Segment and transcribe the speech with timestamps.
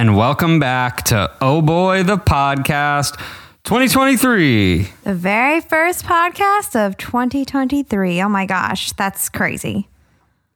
[0.00, 3.18] and welcome back to Oh Boy, the podcast
[3.64, 4.88] 2023.
[5.04, 8.22] The very first podcast of 2023.
[8.22, 9.90] Oh my gosh, that's crazy.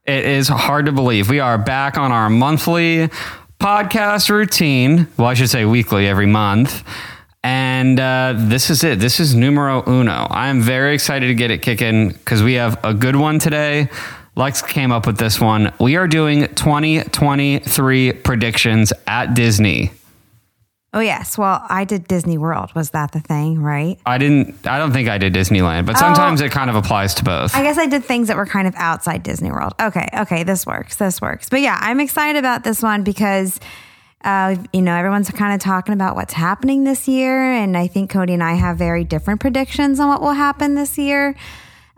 [0.06, 1.28] It is hard to believe.
[1.28, 3.10] We are back on our monthly
[3.60, 5.09] podcast routine.
[5.18, 6.82] Well, I should say weekly every month.
[7.42, 8.98] And uh, this is it.
[8.98, 10.26] This is numero uno.
[10.30, 13.91] I am very excited to get it kicking because we have a good one today.
[14.37, 15.73] Lex came up with this one.
[15.79, 19.92] We are doing 2023 predictions at Disney.
[20.92, 21.37] Oh yes.
[21.37, 22.73] Well, I did Disney World.
[22.75, 23.98] Was that the thing, right?
[24.06, 27.25] I didn't, I don't think I did Disneyland, but sometimes it kind of applies to
[27.25, 27.55] both.
[27.55, 29.75] I guess I did things that were kind of outside Disney World.
[29.80, 30.95] Okay, okay, this works.
[30.97, 31.48] This works.
[31.48, 33.59] But yeah, I'm excited about this one because
[34.25, 38.11] uh, you know, everyone's kind of talking about what's happening this year, and I think
[38.11, 41.37] Cody and I have very different predictions on what will happen this year.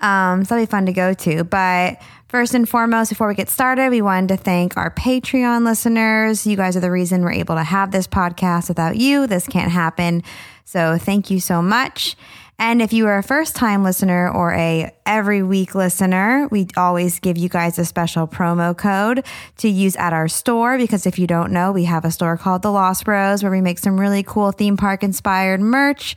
[0.01, 1.45] Um, so that'll be fun to go to.
[1.45, 6.47] But first and foremost, before we get started, we wanted to thank our Patreon listeners.
[6.47, 8.69] You guys are the reason we're able to have this podcast.
[8.69, 10.23] Without you, this can't happen.
[10.65, 12.17] So thank you so much.
[12.59, 17.19] And if you are a first time listener or a every week listener, we always
[17.21, 19.27] give you guys a special promo code
[19.59, 22.63] to use at our store because if you don't know, we have a store called
[22.63, 26.17] The Lost Bros where we make some really cool theme park inspired merch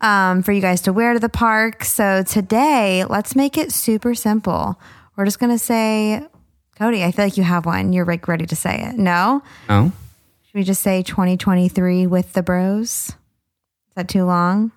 [0.00, 1.84] um, for you guys to wear to the park.
[1.84, 4.80] So today, let's make it super simple.
[5.16, 6.26] We're just going to say,
[6.76, 7.92] Cody, I feel like you have one.
[7.92, 8.96] You're like ready to say it.
[8.96, 9.42] No?
[9.68, 9.92] no?
[10.46, 13.10] Should we just say 2023 with the bros?
[13.10, 13.14] Is
[13.94, 14.72] that too long?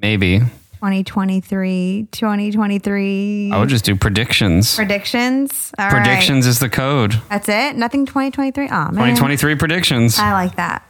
[0.00, 0.40] Maybe.
[0.82, 4.74] 2023, 2023 I would just do predictions.
[4.74, 5.72] predictions.
[5.78, 5.92] All right.
[5.92, 7.20] predictions is the code.
[7.30, 7.76] That's it?
[7.76, 8.66] Nothing 2023?
[8.66, 8.90] Oh, man.
[8.90, 10.18] 2023 predictions.
[10.18, 10.84] I like that.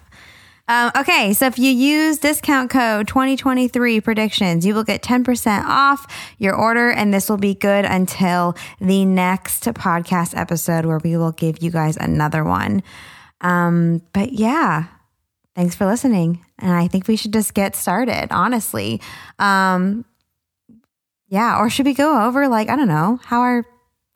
[0.68, 6.06] Um, okay, so if you use discount code 2023 predictions, you will get 10% off
[6.38, 11.33] your order, and this will be good until the next podcast episode where we will
[11.33, 12.83] give you guys another one.
[13.40, 14.84] Um, but yeah,
[15.56, 16.45] thanks for listening.
[16.58, 19.01] And I think we should just get started, honestly.
[19.40, 20.05] Um,
[21.28, 23.64] yeah, or should we go over like, I don't know, how our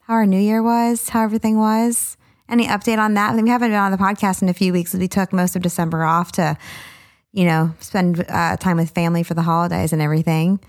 [0.00, 2.15] how our new year was, how everything was?
[2.48, 3.30] Any update on that?
[3.30, 4.94] I mean, we haven't been on the podcast in a few weeks.
[4.94, 6.56] We took most of December off to,
[7.32, 10.60] you know, spend uh, time with family for the holidays and everything.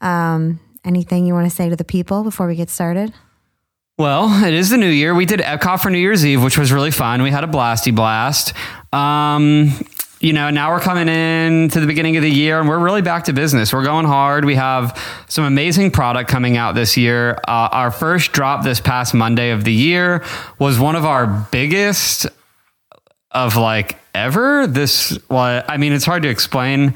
[0.00, 3.14] Um, anything you want to say to the people before we get started?
[3.96, 5.14] Well, it is the new year.
[5.14, 7.22] We did Epcot for New Year's Eve, which was really fun.
[7.22, 8.52] We had a blasty blast.
[8.92, 9.70] Um,
[10.24, 13.02] you know, now we're coming in to the beginning of the year and we're really
[13.02, 13.74] back to business.
[13.74, 14.46] We're going hard.
[14.46, 14.98] We have
[15.28, 17.34] some amazing product coming out this year.
[17.46, 20.24] Uh, our first drop this past Monday of the year
[20.58, 22.26] was one of our biggest
[23.32, 24.66] of like ever.
[24.66, 26.94] This, well, I mean, it's hard to explain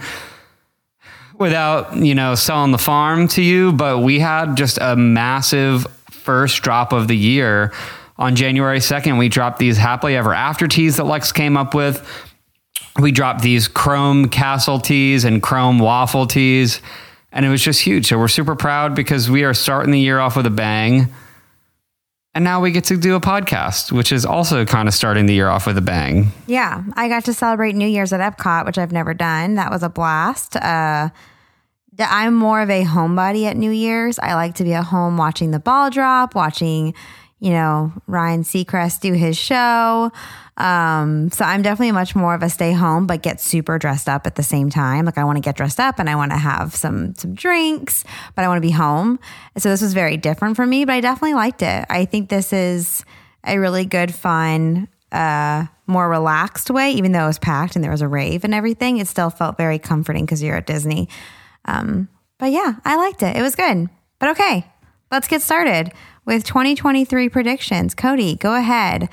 [1.34, 6.62] without, you know, selling the farm to you, but we had just a massive first
[6.62, 7.74] drop of the year.
[8.16, 12.02] On January 2nd, we dropped these happily ever after tees that Lex came up with.
[12.98, 16.80] We dropped these chrome castle tees and chrome waffle tees,
[17.30, 18.08] and it was just huge.
[18.08, 21.12] So we're super proud because we are starting the year off with a bang.
[22.34, 25.34] And now we get to do a podcast, which is also kind of starting the
[25.34, 26.30] year off with a bang.
[26.46, 29.54] Yeah, I got to celebrate New Year's at Epcot, which I've never done.
[29.54, 30.54] That was a blast.
[30.56, 31.08] Uh,
[31.98, 34.18] I'm more of a homebody at New Year's.
[34.18, 36.94] I like to be at home watching the ball drop, watching,
[37.40, 40.12] you know, Ryan Seacrest do his show.
[40.58, 44.26] Um, so I'm definitely much more of a stay home, but get super dressed up
[44.26, 45.04] at the same time.
[45.04, 48.04] Like I want to get dressed up and I want to have some some drinks,
[48.34, 49.20] but I want to be home.
[49.56, 51.86] So this was very different for me, but I definitely liked it.
[51.88, 53.04] I think this is
[53.46, 57.92] a really good, fun, uh, more relaxed way, even though it was packed and there
[57.92, 58.98] was a rave and everything.
[58.98, 61.08] It still felt very comforting because you're at Disney.
[61.66, 62.08] Um,
[62.38, 63.36] but yeah, I liked it.
[63.36, 63.88] It was good.
[64.18, 64.66] But okay,
[65.12, 65.92] let's get started
[66.24, 67.94] with 2023 predictions.
[67.94, 69.08] Cody, go ahead.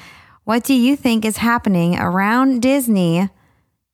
[0.45, 3.29] What do you think is happening around Disney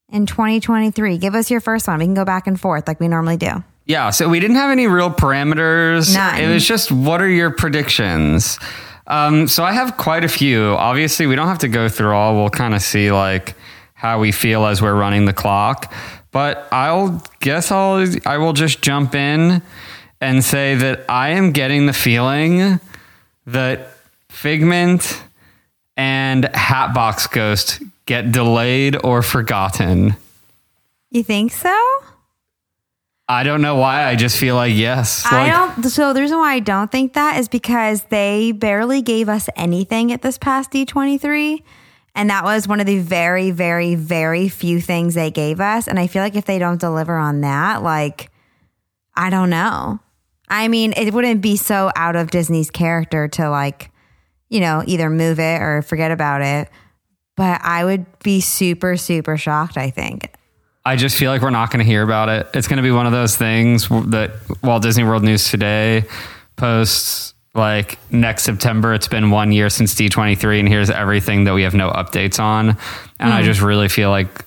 [0.09, 1.17] in 2023?
[1.17, 1.99] Give us your first one.
[1.99, 3.63] We can go back and forth like we normally do.
[3.85, 6.13] Yeah, so we didn't have any real parameters.
[6.13, 6.41] None.
[6.41, 8.59] It was just what are your predictions?
[9.07, 10.75] Um, so I have quite a few.
[10.77, 12.35] Obviously, we don't have to go through all.
[12.35, 13.55] We'll kind of see like
[13.93, 15.93] how we feel as we're running the clock.
[16.31, 19.61] But I'll guess I'll I will just jump in
[20.19, 22.79] and say that I am getting the feeling
[23.45, 23.87] that
[24.29, 25.21] Figment
[25.97, 30.15] and Hatbox Ghost get delayed or forgotten.
[31.09, 31.77] You think so?
[33.27, 34.05] I don't know why.
[34.05, 35.25] I just feel like yes.
[35.25, 35.89] I Like, don't.
[35.89, 40.11] So the reason why I don't think that is because they barely gave us anything
[40.11, 41.63] at this past D23.
[42.13, 45.87] And that was one of the very, very, very few things they gave us.
[45.87, 48.29] And I feel like if they don't deliver on that, like,
[49.15, 49.99] I don't know.
[50.49, 53.90] I mean, it wouldn't be so out of Disney's character to, like,
[54.51, 56.69] you know, either move it or forget about it.
[57.37, 60.31] but I would be super, super shocked, I think.
[60.85, 62.47] I just feel like we're not going to hear about it.
[62.53, 64.31] It's going to be one of those things that
[64.61, 66.03] Walt Disney World News Today
[66.57, 68.93] posts like next September.
[68.93, 72.69] It's been one year since D23, and here's everything that we have no updates on.
[73.19, 73.33] And mm.
[73.33, 74.45] I just really feel like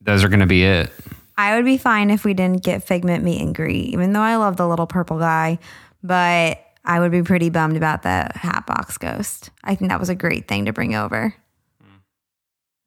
[0.00, 0.90] those are going to be it.
[1.36, 4.36] I would be fine if we didn't get Figment meet and greet, even though I
[4.36, 5.58] love the little purple guy.
[6.02, 9.50] But I would be pretty bummed about the Hatbox Ghost.
[9.64, 11.34] I think that was a great thing to bring over.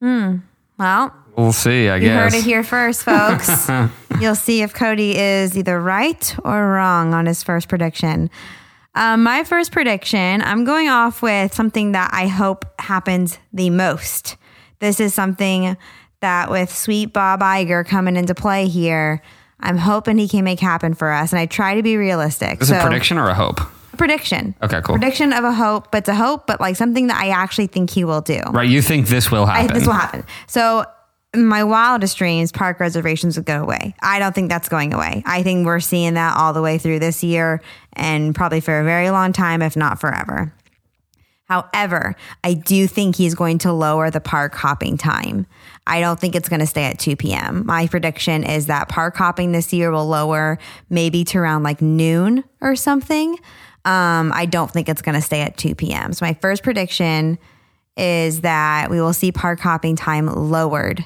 [0.00, 0.36] Hmm.
[0.78, 1.88] Well, we'll see.
[1.88, 3.70] I you guess you heard it here first, folks.
[4.20, 8.30] You'll see if Cody is either right or wrong on his first prediction.
[8.96, 14.36] Um, my first prediction, I'm going off with something that I hope happens the most.
[14.78, 15.76] This is something
[16.20, 19.20] that with sweet Bob Iger coming into play here,
[19.60, 21.32] I'm hoping he can make happen for us.
[21.32, 22.62] And I try to be realistic.
[22.62, 23.60] Is so, a prediction or a hope?
[23.98, 24.54] Prediction.
[24.62, 24.96] Okay, cool.
[24.96, 27.90] Prediction of a hope, but it's a hope, but like something that I actually think
[27.90, 28.40] he will do.
[28.50, 28.68] Right.
[28.68, 29.70] You think this will happen.
[29.70, 30.24] I, this will happen.
[30.46, 30.84] So
[31.34, 33.94] my wildest dreams, park reservations would go away.
[34.00, 35.22] I don't think that's going away.
[35.26, 37.60] I think we're seeing that all the way through this year
[37.94, 40.52] and probably for a very long time, if not forever.
[41.46, 45.46] However, I do think he's going to lower the park hopping time.
[45.86, 47.66] I don't think it's going to stay at 2 p.m.
[47.66, 50.58] My prediction is that park hopping this year will lower
[50.88, 53.38] maybe to around like noon or something.
[53.84, 56.12] Um, I don't think it's going to stay at 2 p.m.
[56.12, 57.38] So my first prediction
[57.96, 61.04] is that we will see park hopping time lowered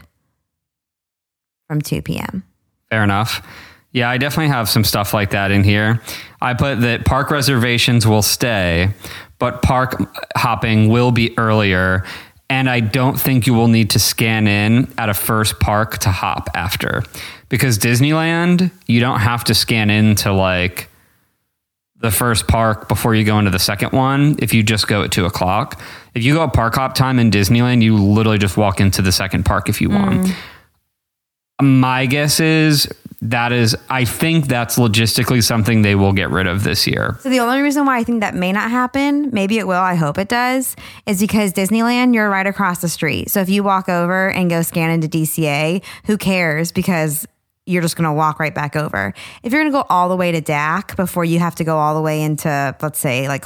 [1.67, 2.45] from 2 p.m.
[2.91, 3.47] Fair enough.
[3.93, 6.03] Yeah, I definitely have some stuff like that in here.
[6.41, 8.91] I put that park reservations will stay,
[9.39, 10.01] but park
[10.37, 12.05] hopping will be earlier.
[12.51, 16.11] And I don't think you will need to scan in at a first park to
[16.11, 17.03] hop after.
[17.49, 20.89] Because Disneyland, you don't have to scan into like
[22.00, 25.11] the first park before you go into the second one if you just go at
[25.11, 25.81] two o'clock.
[26.15, 29.12] If you go at park hop time in Disneyland, you literally just walk into the
[29.12, 30.27] second park if you want.
[30.27, 30.35] Mm.
[31.61, 32.89] My guess is
[33.21, 37.17] that is, I think that's logistically something they will get rid of this year.
[37.21, 39.97] So the only reason why I think that may not happen, maybe it will, I
[39.97, 43.31] hope it does, is because Disneyland, you're right across the street.
[43.31, 46.71] So if you walk over and go scan into DCA, who cares?
[46.71, 47.27] Because
[47.69, 49.12] you're just going to walk right back over.
[49.43, 51.76] If you're going to go all the way to DAC before you have to go
[51.76, 53.44] all the way into, let's say, like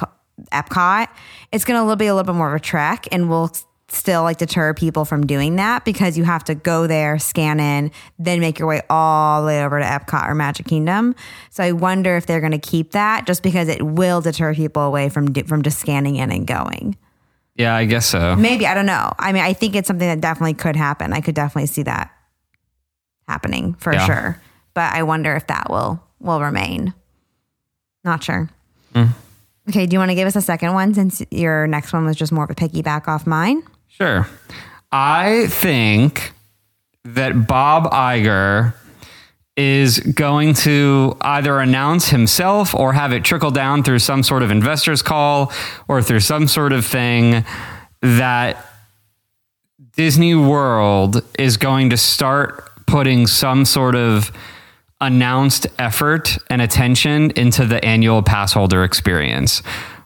[0.52, 1.08] Epcot,
[1.50, 3.50] it's going to be a little bit more of a trek and we'll
[3.88, 7.90] still like deter people from doing that because you have to go there, scan in,
[8.18, 11.16] then make your way all the way over to Epcot or Magic Kingdom.
[11.50, 14.82] So I wonder if they're going to keep that just because it will deter people
[14.82, 16.96] away from from just scanning in and going.
[17.56, 18.36] Yeah, I guess so.
[18.36, 19.12] Maybe I don't know.
[19.18, 21.12] I mean, I think it's something that definitely could happen.
[21.12, 22.10] I could definitely see that
[23.28, 24.06] happening for yeah.
[24.06, 24.42] sure.
[24.74, 26.94] But I wonder if that will will remain.
[28.04, 28.48] Not sure.
[28.94, 29.10] Mm.
[29.68, 32.16] Okay, do you want to give us a second one since your next one was
[32.16, 33.62] just more of a piggyback off mine?
[33.88, 34.26] Sure.
[34.90, 36.32] I think
[37.04, 38.74] that Bob Iger
[39.56, 44.50] is going to either announce himself or have it trickle down through some sort of
[44.50, 45.52] investors call
[45.88, 47.44] or through some sort of thing
[48.00, 48.66] that
[49.94, 54.30] Disney World is going to start putting some sort of
[55.00, 59.62] announced effort and attention into the annual pass holder experience.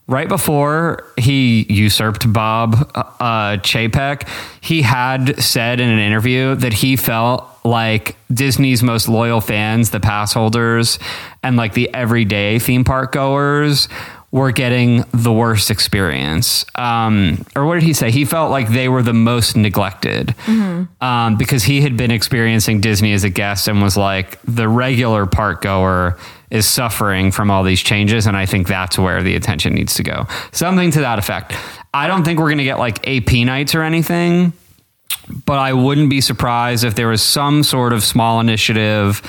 [0.06, 4.28] Right before he usurped Bob uh, Chapek,
[4.60, 9.98] he had said in an interview that he felt like Disney's most loyal fans, the
[9.98, 11.00] pass holders,
[11.42, 13.88] and like the everyday theme park goers
[14.30, 16.64] were getting the worst experience.
[16.74, 18.10] Um, or what did he say?
[18.10, 21.04] He felt like they were the most neglected mm-hmm.
[21.04, 25.26] um, because he had been experiencing Disney as a guest and was like the regular
[25.26, 26.18] park goer
[26.50, 28.26] is suffering from all these changes.
[28.26, 30.26] And I think that's where the attention needs to go.
[30.52, 31.54] Something to that effect.
[31.94, 34.52] I don't think we're going to get like AP nights or anything,
[35.44, 39.22] but I wouldn't be surprised if there was some sort of small initiative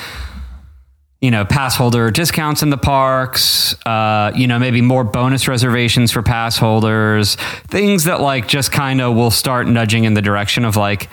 [1.21, 6.11] you know, pass holder discounts in the parks, uh, you know, maybe more bonus reservations
[6.11, 7.35] for pass holders,
[7.67, 11.09] things that like just kind of will start nudging in the direction of like,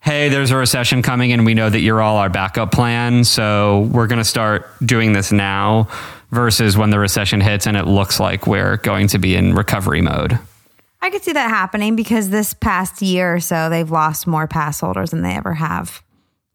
[0.00, 3.24] hey, there's a recession coming and we know that you're all our backup plan.
[3.24, 5.88] So we're going to start doing this now
[6.30, 10.02] versus when the recession hits and it looks like we're going to be in recovery
[10.02, 10.38] mode.
[11.00, 14.80] I could see that happening because this past year or so, they've lost more pass
[14.80, 16.02] holders than they ever have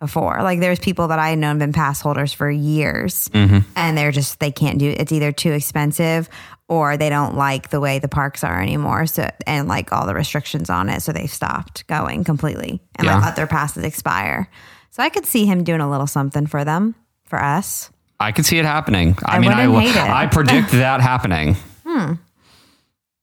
[0.02, 0.42] before.
[0.42, 3.60] Like there's people that I know have been pass holders for years mm-hmm.
[3.76, 6.28] and they're just, they can't do It's either too expensive
[6.68, 9.06] or they don't like the way the parks are anymore.
[9.06, 13.16] So and like all the restrictions on it, so they've stopped going completely and yeah.
[13.16, 14.50] like let their passes expire.
[14.90, 17.92] So I could see him doing a little something for them, for us.
[18.20, 19.18] I could see it happening.
[19.24, 21.56] I, I mean, I I predict that happening.
[21.84, 22.14] Hmm.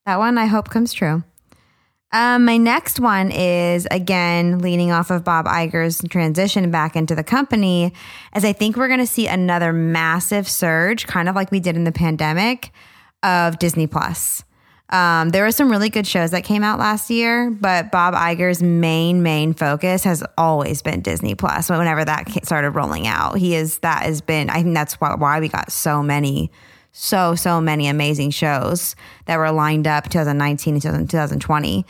[0.05, 1.23] That one I hope comes true.
[2.11, 7.25] Um, my next one is again leaning off of Bob Iger's transition back into the
[7.25, 7.93] company,
[8.33, 11.77] as I think we're going to see another massive surge, kind of like we did
[11.77, 12.71] in the pandemic,
[13.23, 14.43] of Disney Plus.
[14.91, 18.63] Um, there were some really good shows that came out last year, but Bob Iger's
[18.63, 21.69] main main focus has always been Disney Plus.
[21.69, 24.49] Whenever that started rolling out, he is that has been.
[24.49, 26.51] I think that's why, why we got so many,
[26.93, 31.87] so so many amazing shows that were lined up 2019 and 2020.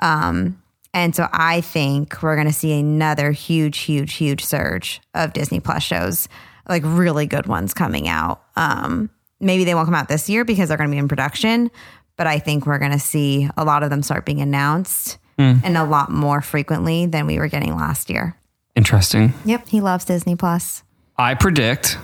[0.00, 5.32] Um, and so I think we're going to see another huge, huge, huge surge of
[5.32, 6.28] Disney Plus shows,
[6.68, 8.42] like really good ones coming out.
[8.56, 11.70] Um, maybe they won't come out this year because they're going to be in production,
[12.16, 15.18] but I think we're going to see a lot of them start being announced
[15.64, 18.36] and a lot more frequently than we were getting last year.
[18.76, 19.32] Interesting.
[19.46, 20.82] Yep, he loves Disney Plus.
[21.16, 21.96] I predict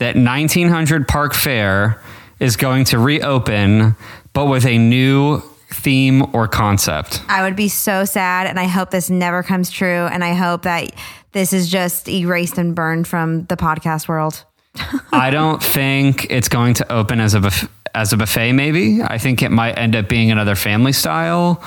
[0.00, 2.02] that 1900 Park Fair
[2.40, 3.94] is going to reopen,
[4.32, 5.42] but with a new
[5.72, 7.22] theme or concept.
[7.28, 10.06] I would be so sad, and I hope this never comes true.
[10.06, 10.90] And I hope that
[11.32, 14.44] this is just erased and burned from the podcast world.
[15.12, 18.52] I don't think it's going to open as a buff- as a buffet.
[18.52, 21.62] Maybe I think it might end up being another family style.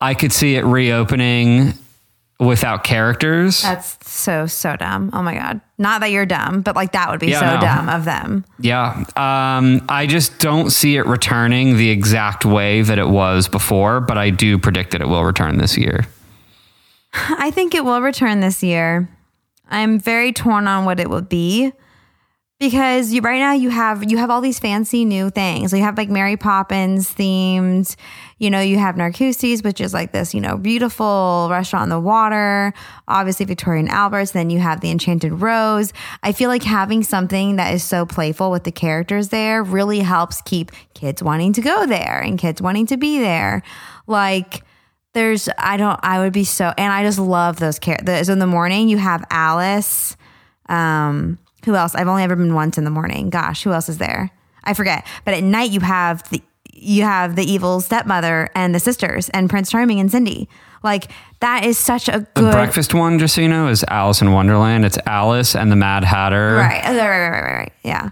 [0.00, 1.74] I could see it reopening
[2.44, 3.62] without characters.
[3.62, 5.10] That's so so dumb.
[5.12, 5.60] Oh my god!
[5.78, 7.60] Not that you're dumb, but like that would be Yeah, so no.
[7.60, 8.44] dumb of them.
[8.58, 9.04] Yeah.
[9.16, 14.18] Um, I just don't see it returning the exact way that it was before, but
[14.18, 16.06] I do predict that it will return this year.
[17.14, 19.08] I think it will return this year.
[19.70, 21.72] I'm very torn on what it will be
[22.62, 25.72] because you right now you have you have all these fancy new things.
[25.72, 27.96] So you have like Mary Poppins themed,
[28.38, 31.98] you know, you have Narcoossee's, which is like this, you know, beautiful restaurant on the
[31.98, 32.72] water.
[33.08, 34.30] Obviously Victoria and Albert's.
[34.30, 35.92] Then you have the Enchanted Rose.
[36.22, 40.40] I feel like having something that is so playful with the characters there really helps
[40.42, 43.64] keep kids wanting to go there and kids wanting to be there.
[44.06, 44.62] Like
[45.14, 48.28] there's I don't I would be so and I just love those characters.
[48.28, 50.16] In the morning you have Alice.
[50.68, 51.94] Um, who else?
[51.94, 53.30] I've only ever been once in the morning.
[53.30, 54.30] Gosh, who else is there?
[54.64, 55.06] I forget.
[55.24, 56.42] But at night you have the
[56.74, 60.48] you have the evil stepmother and the sisters and Prince Charming and Cindy.
[60.82, 64.20] Like that is such a The good breakfast one, just so you know, is Alice
[64.20, 64.84] in Wonderland.
[64.84, 66.56] It's Alice and the Mad Hatter.
[66.56, 67.72] right, right, right, right, right, right.
[67.84, 68.10] Yeah,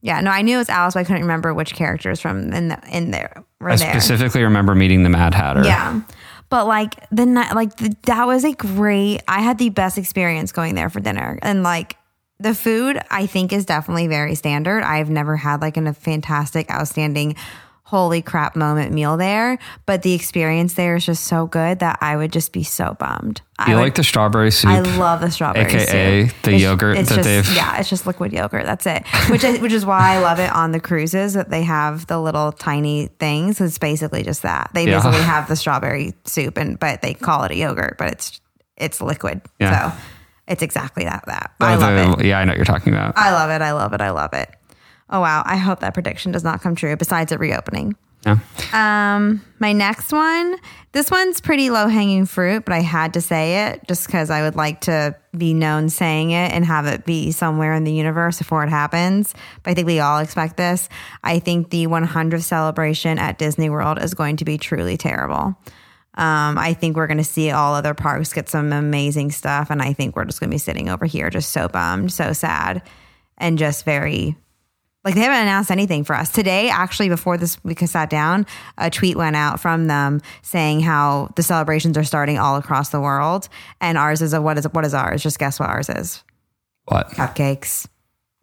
[0.00, 0.20] yeah.
[0.20, 2.78] No, I knew it was Alice, but I couldn't remember which characters from in the
[2.92, 3.90] in there were I there.
[3.90, 5.64] specifically remember meeting the Mad Hatter.
[5.64, 6.00] Yeah.
[6.50, 9.22] But like the night, like the, that was a great.
[9.26, 11.96] I had the best experience going there for dinner, and like
[12.44, 14.84] the food, I think is definitely very standard.
[14.84, 17.34] I've never had like an, a fantastic, outstanding,
[17.86, 22.16] holy crap moment meal there, but the experience there is just so good that I
[22.16, 23.36] would just be so bummed.
[23.36, 24.70] Do I you would- like the strawberry soup?
[24.70, 26.36] I love the strawberry AKA soup.
[26.42, 28.64] the It's- yogurt it's that just, they've- Yeah, it's just liquid yogurt.
[28.64, 29.04] That's it.
[29.28, 32.18] Which is, which is why I love it on the cruises that they have the
[32.18, 33.60] little tiny things.
[33.60, 34.70] It's basically just that.
[34.72, 34.96] They Yeah.
[34.96, 38.40] basically have the strawberry soup and but they call it a yogurt, but it's
[38.76, 39.40] it's liquid.
[39.60, 39.92] Yeah.
[39.92, 39.96] So
[40.46, 41.52] it's exactly that that.
[41.60, 42.26] I love it.
[42.26, 43.14] Yeah, I know what you're talking about.
[43.16, 43.62] I love it.
[43.62, 44.00] I love it.
[44.00, 44.50] I love it.
[45.10, 45.42] Oh wow.
[45.44, 47.96] I hope that prediction does not come true besides it reopening.
[48.26, 48.38] Yeah.
[48.72, 50.56] Um, my next one,
[50.92, 54.42] this one's pretty low hanging fruit, but I had to say it just because I
[54.42, 58.38] would like to be known saying it and have it be somewhere in the universe
[58.38, 59.34] before it happens.
[59.62, 60.88] But I think we all expect this.
[61.22, 65.56] I think the 100th celebration at Disney World is going to be truly terrible.
[66.16, 69.82] Um, I think we're going to see all other parks get some amazing stuff, and
[69.82, 72.82] I think we're just going to be sitting over here just so bummed, so sad,
[73.38, 74.36] and just very
[75.04, 76.70] like they haven't announced anything for us today.
[76.70, 78.46] Actually, before this week I sat down,
[78.78, 83.00] a tweet went out from them saying how the celebrations are starting all across the
[83.00, 83.48] world,
[83.80, 85.22] and ours is a what is what is ours?
[85.22, 86.24] Just guess what ours is:
[86.86, 87.10] What?
[87.10, 87.86] cupcakes,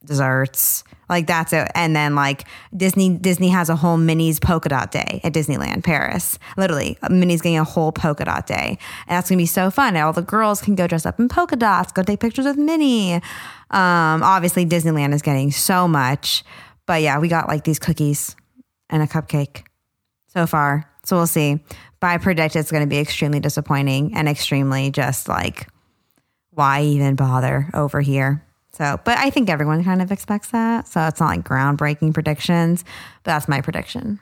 [0.05, 0.83] desserts.
[1.11, 1.69] Like that's it.
[1.75, 6.39] And then like Disney Disney has a whole Minnie's polka dot day at Disneyland Paris.
[6.55, 9.89] Literally, Minnie's getting a whole polka dot day, and that's gonna be so fun.
[9.97, 12.57] And all the girls can go dress up in polka dots, go take pictures with
[12.57, 13.15] Minnie.
[13.15, 16.45] Um, obviously, Disneyland is getting so much,
[16.87, 18.35] but yeah, we got like these cookies
[18.89, 19.65] and a cupcake
[20.27, 20.89] so far.
[21.03, 21.59] So we'll see.
[21.99, 25.67] But I predict it's going to be extremely disappointing and extremely just like,
[26.51, 28.43] why even bother over here?
[28.73, 30.87] So, but I think everyone kind of expects that.
[30.87, 32.83] So it's not like groundbreaking predictions,
[33.23, 34.19] but that's my prediction.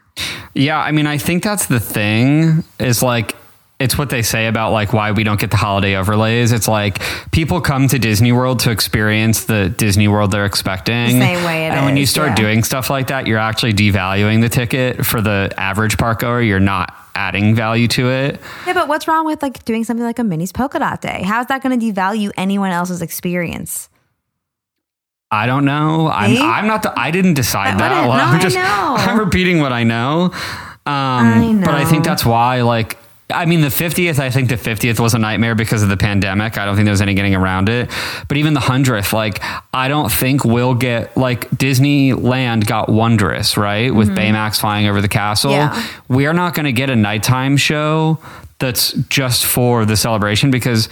[0.54, 3.36] Yeah, I mean, I think that's the thing is like
[3.80, 6.52] it's what they say about like why we don't get the holiday overlays.
[6.52, 7.02] It's like
[7.32, 11.20] people come to Disney World to experience the Disney World they're expecting.
[11.20, 12.36] The same way and when you start yeah.
[12.36, 16.42] doing stuff like that, you're actually devaluing the ticket for the average park goer.
[16.42, 18.42] You're not adding value to it.
[18.68, 21.22] Yeah, but what's wrong with like doing something like a Minnie's polka dot day?
[21.24, 23.90] How's that going to devalue anyone else's experience?
[25.32, 26.08] I don't know.
[26.10, 26.42] I'm, See?
[26.42, 28.08] I'm not the, I didn't decide That that.
[28.08, 28.96] wouldn't- no, I'm I just, know.
[28.98, 30.26] I'm repeating what I know.
[30.26, 30.34] Um,
[30.88, 32.98] I But I think that's why, like,
[33.32, 36.58] I mean, the 50th, I think the 50th was a nightmare because of the pandemic.
[36.58, 37.92] I don't think there's any getting around it.
[38.28, 39.40] But even the 100th, like,
[39.72, 43.94] I don't think we'll get, like, Disneyland got Wondrous, right?
[43.94, 45.52] With Baymax flying over the castle.
[45.52, 45.88] Yeah.
[46.08, 48.18] We are not going to get a nighttime show
[48.58, 50.90] that's just for the celebration because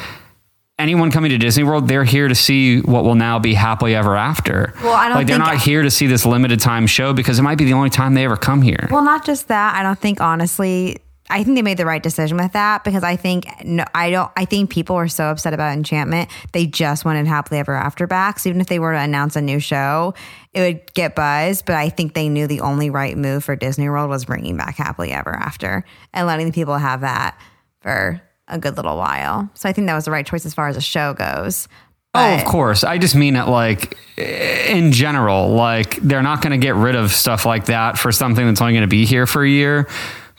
[0.79, 4.15] anyone coming to Disney World, they're here to see what will now be happily ever
[4.15, 4.74] after.
[4.84, 7.41] Well, I don't like they're not here to see this limited time show because it
[7.41, 8.88] might be the only time they ever come here.
[8.91, 9.75] Well, not just that.
[9.75, 11.00] I don't think honestly.
[11.29, 14.31] I think they made the right decision with that because I think no, I don't.
[14.38, 18.39] I think people were so upset about Enchantment, they just wanted Happily Ever After back.
[18.39, 20.13] So even if they were to announce a new show,
[20.53, 21.63] it would get buzz.
[21.63, 24.77] But I think they knew the only right move for Disney World was bringing back
[24.77, 27.38] Happily Ever After and letting the people have that
[27.81, 29.50] for a good little while.
[29.54, 31.68] So I think that was the right choice as far as a show goes.
[32.13, 32.84] Oh, of course.
[32.84, 35.50] I just mean it like in general.
[35.50, 38.74] Like they're not going to get rid of stuff like that for something that's only
[38.74, 39.88] going to be here for a year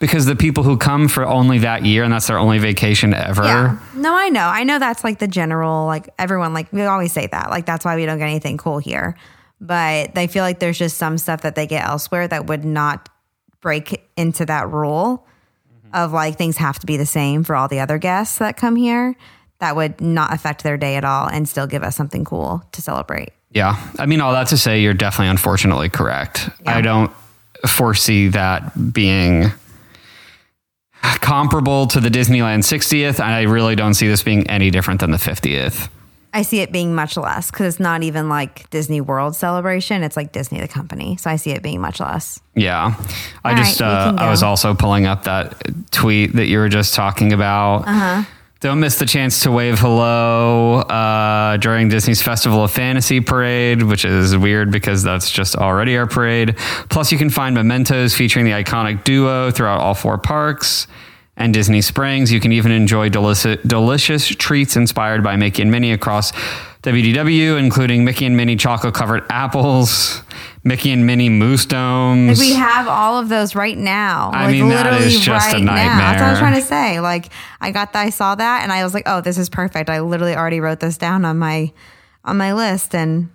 [0.00, 3.44] because the people who come for only that year and that's their only vacation ever.
[3.44, 3.78] Yeah.
[3.94, 4.46] No, I know.
[4.46, 7.50] I know that's like the general, like everyone, like we always say that.
[7.50, 9.16] Like that's why we don't get anything cool here.
[9.60, 13.08] But they feel like there's just some stuff that they get elsewhere that would not
[13.60, 15.26] break into that rule
[15.88, 16.04] Mm-hmm.
[16.04, 18.76] of like things have to be the same for all the other guests that come
[18.76, 19.16] here.
[19.60, 22.82] That would not affect their day at all and still give us something cool to
[22.82, 23.30] celebrate.
[23.50, 23.76] Yeah.
[23.98, 26.48] I mean, all that to say, you're definitely unfortunately correct.
[26.64, 27.10] I don't
[27.66, 29.50] foresee that being
[31.02, 33.20] comparable to the Disneyland 60th.
[33.20, 35.88] And I really don't see this being any different than the 50th.
[36.32, 40.02] I see it being much less because it's not even like Disney World celebration.
[40.02, 41.16] It's like Disney the company.
[41.16, 42.40] So I see it being much less.
[42.54, 42.94] Yeah.
[43.44, 46.68] I All just, right, uh, I was also pulling up that tweet that you were
[46.68, 47.88] just talking about.
[47.88, 48.24] Uh-huh.
[48.60, 54.04] Don't miss the chance to wave hello uh, during Disney's Festival of Fantasy parade, which
[54.04, 56.56] is weird because that's just already our parade.
[56.90, 60.88] Plus, you can find mementos featuring the iconic duo throughout all four parks
[61.38, 62.30] and Disney Springs.
[62.30, 66.32] You can even enjoy delicious, delicious treats inspired by Mickey and Minnie across
[66.82, 70.22] WDW, including Mickey and Minnie chocolate covered apples,
[70.64, 72.38] Mickey and Minnie mousse domes.
[72.38, 74.30] Like we have all of those right now.
[74.34, 75.74] I like mean, that is just a Now.
[75.74, 77.00] That's what I was trying to say.
[77.00, 79.88] Like I got that, I saw that, and I was like, "Oh, this is perfect."
[79.88, 81.72] I literally already wrote this down on my
[82.24, 83.30] on my list, and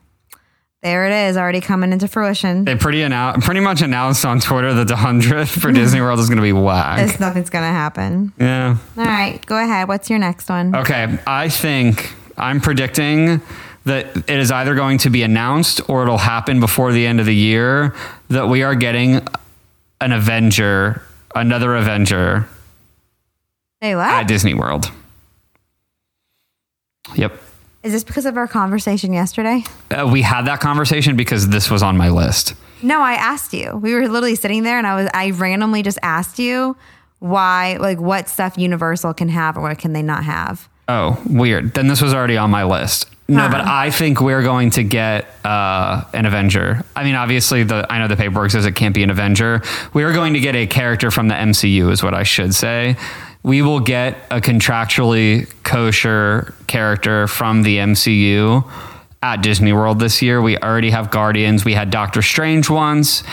[0.83, 2.65] there it is, already coming into fruition.
[2.65, 6.27] They pretty annou- pretty much announced on Twitter that the hundredth for Disney World is
[6.27, 6.99] going to be whack.
[7.07, 8.33] This nothing's gonna happen.
[8.37, 8.77] Yeah.
[8.97, 9.87] All right, go ahead.
[9.87, 10.75] What's your next one?
[10.75, 11.17] Okay.
[11.25, 13.41] I think I'm predicting
[13.85, 17.25] that it is either going to be announced or it'll happen before the end of
[17.25, 17.93] the year
[18.29, 19.25] that we are getting
[20.01, 21.01] an Avenger,
[21.35, 22.47] another Avenger
[23.81, 24.09] Say what?
[24.09, 24.27] at?
[24.27, 24.89] Disney World.
[27.15, 27.33] Yep.
[27.83, 29.63] Is this because of our conversation yesterday?
[29.91, 32.53] Uh, we had that conversation because this was on my list.
[32.81, 33.75] No, I asked you.
[33.75, 36.77] We were literally sitting there, and I was I randomly just asked you
[37.19, 40.67] why, like, what stuff Universal can have or what can they not have.
[40.89, 41.73] Oh, weird.
[41.73, 43.09] Then this was already on my list.
[43.29, 43.49] No, Huh.
[43.51, 46.83] but I think we're going to get uh, an Avenger.
[46.95, 49.61] I mean, obviously, the I know the paperwork says it can't be an Avenger.
[49.93, 52.97] We are going to get a character from the MCU, is what I should say.
[53.43, 58.63] We will get a contractually kosher character from the MCU
[59.23, 60.39] at Disney World this year.
[60.39, 61.65] We already have Guardians.
[61.65, 63.23] We had Doctor Strange once.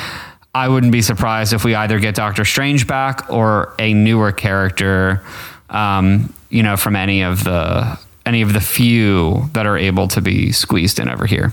[0.55, 5.23] I wouldn't be surprised if we either get Doctor Strange back or a newer character,
[5.69, 10.23] um, you know, from any of the any of the few that are able to
[10.23, 11.53] be squeezed in over here.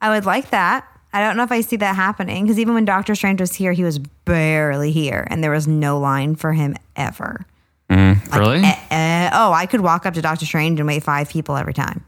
[0.00, 0.88] I would like that.
[1.12, 3.72] I don't know if I see that happening because even when Doctor Strange was here,
[3.72, 7.46] he was barely here, and there was no line for him ever.
[7.88, 8.62] Really?
[8.64, 12.04] Uh, oh, I could walk up to Doctor Strange and wait five people every time.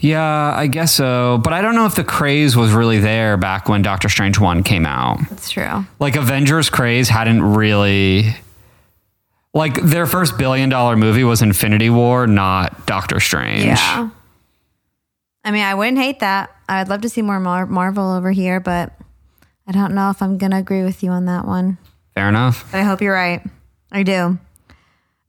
[0.00, 1.38] yeah, I guess so.
[1.42, 4.62] But I don't know if the craze was really there back when Doctor Strange 1
[4.64, 5.18] came out.
[5.28, 5.84] That's true.
[5.98, 8.34] Like Avengers craze hadn't really
[9.54, 13.64] like their first billion dollar movie was Infinity War, not Doctor Strange.
[13.64, 14.10] Yeah.
[15.44, 16.50] I mean, I wouldn't hate that.
[16.68, 18.92] I'd love to see more Mar- Marvel over here, but
[19.66, 21.78] I don't know if I'm going to agree with you on that one.
[22.14, 22.70] Fair enough.
[22.70, 23.42] But I hope you're right.
[23.90, 24.38] I do.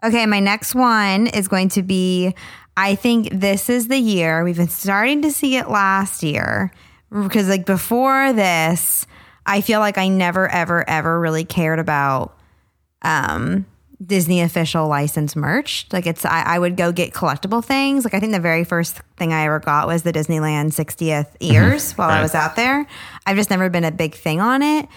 [0.03, 2.33] Okay, my next one is going to be
[2.77, 4.43] I think this is the year.
[4.43, 6.71] We've been starting to see it last year
[7.11, 9.05] because, like, before this,
[9.45, 12.37] I feel like I never, ever, ever really cared about
[13.01, 13.65] um,
[14.03, 15.85] Disney official license merch.
[15.91, 18.05] Like, it's, I, I would go get collectible things.
[18.05, 21.91] Like, I think the very first thing I ever got was the Disneyland 60th ears
[21.93, 22.87] while I was out there.
[23.25, 24.87] I've just never been a big thing on it.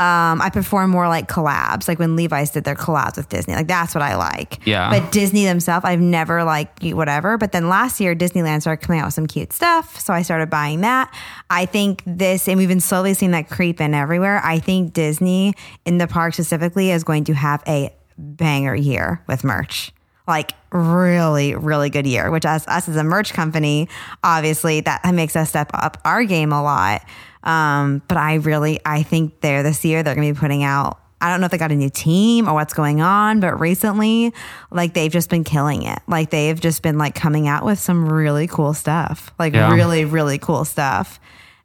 [0.00, 3.54] Um, I prefer more like collabs, like when Levi's did their collabs with Disney.
[3.54, 4.66] Like that's what I like.
[4.66, 4.88] Yeah.
[4.88, 7.36] But Disney themselves, I've never like whatever.
[7.36, 10.48] But then last year, Disneyland started coming out with some cute stuff, so I started
[10.48, 11.14] buying that.
[11.50, 14.40] I think this, and we've been slowly seeing that creep in everywhere.
[14.42, 15.52] I think Disney
[15.84, 19.92] in the park specifically is going to have a banger year with merch.
[20.26, 23.86] Like really, really good year, which as us as a merch company,
[24.24, 27.02] obviously that makes us step up our game a lot.
[27.42, 30.98] Um, but I really, I think they're this year, they're going to be putting out
[31.22, 34.32] I don't know if they got a new team or what's going on, but recently,
[34.70, 35.98] like they've just been killing it.
[36.08, 39.74] Like they've just been like coming out with some really cool stuff, like Yeah.
[39.74, 41.20] really, really cool stuff.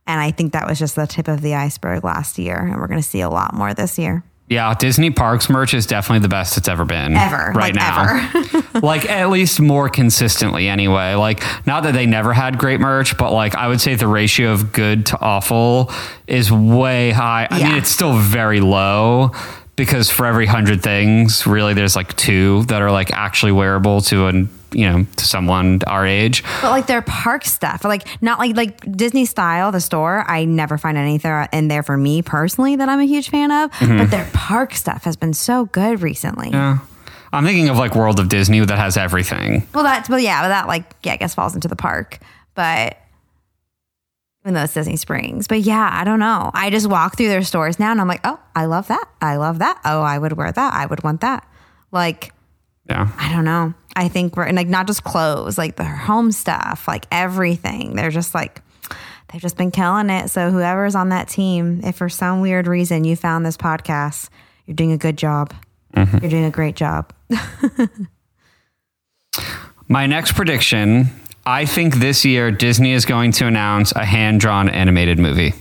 [0.08, 2.58] And I think that was just the tip of the iceberg last year.
[2.58, 4.24] And we're going to see a lot more this year.
[4.48, 7.18] Yeah, Disney Parks merch is definitely the best it's ever been.
[7.18, 7.52] Ever.
[7.56, 8.30] Right like, now.
[8.36, 8.80] Ever.
[8.86, 11.16] like at least more consistently anyway.
[11.16, 14.52] Like not that they never had great merch, but like I would say the ratio
[14.52, 15.92] of good to awful
[16.28, 17.48] is way high.
[17.50, 19.32] I mean, it's still very low
[19.76, 24.28] because for every hundred things, really there's like two that are like actually wearable to
[24.28, 26.44] an you know, to someone our age.
[26.62, 30.26] But like their park stuff, like not like like Disney style, the store.
[30.28, 33.72] I never find anything in there for me personally that I'm a huge fan of.
[33.80, 36.48] But their park stuff has been so good recently.
[36.48, 36.56] Mm-hmm.
[36.56, 36.80] Yeah.
[37.32, 39.68] I'm thinking of like World of Disney that has everything.
[39.74, 42.20] Well, that's well, yeah, but that like yeah, I guess falls into the park.
[42.54, 42.98] But
[44.46, 46.52] even though it's Disney Springs, but yeah, I don't know.
[46.54, 49.10] I just walk through their stores now, and I'm like, oh, I love that.
[49.20, 49.82] I love that.
[49.84, 50.74] Oh, I would wear that.
[50.74, 51.48] I would want that.
[51.92, 52.32] Like
[52.88, 53.10] Yeah.
[53.18, 53.74] I don't know.
[53.96, 57.96] I think we're and like not just clothes, like their home stuff, like everything.
[57.96, 58.62] They're just like
[59.32, 60.30] they've just been killing it.
[60.30, 64.30] So whoever's on that team, if for some weird reason you found this podcast,
[64.68, 65.56] you're doing a good job.
[65.96, 66.18] Mm-hmm.
[66.20, 67.12] You're doing a great job.
[69.88, 71.10] My next prediction
[71.46, 75.54] I think this year Disney is going to announce a hand drawn animated movie.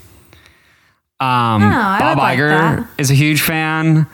[1.20, 2.88] Um, Oh, Bob like Iger that.
[2.98, 4.06] is a huge fan.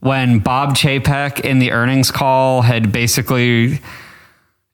[0.00, 3.80] When Bob Chapek in the earnings call had basically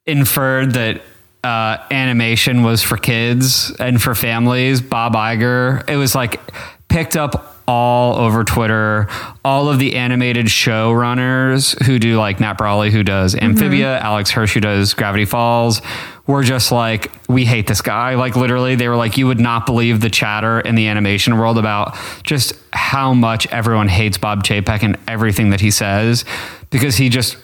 [0.07, 1.03] inferred that
[1.45, 6.41] uh, animation was for kids and for families, Bob Iger, it was like
[6.89, 9.07] picked up all over Twitter.
[9.45, 14.55] All of the animated showrunners who do like Matt Braly, who does Amphibia, Alex Hirsch,
[14.55, 15.81] who does Gravity Falls,
[16.27, 18.17] were just like, we hate this guy.
[18.17, 21.59] Like literally, they were like, you would not believe the chatter in the animation world
[21.59, 26.25] about just how much everyone hates Bob Chapek and everything that he says
[26.71, 27.37] because he just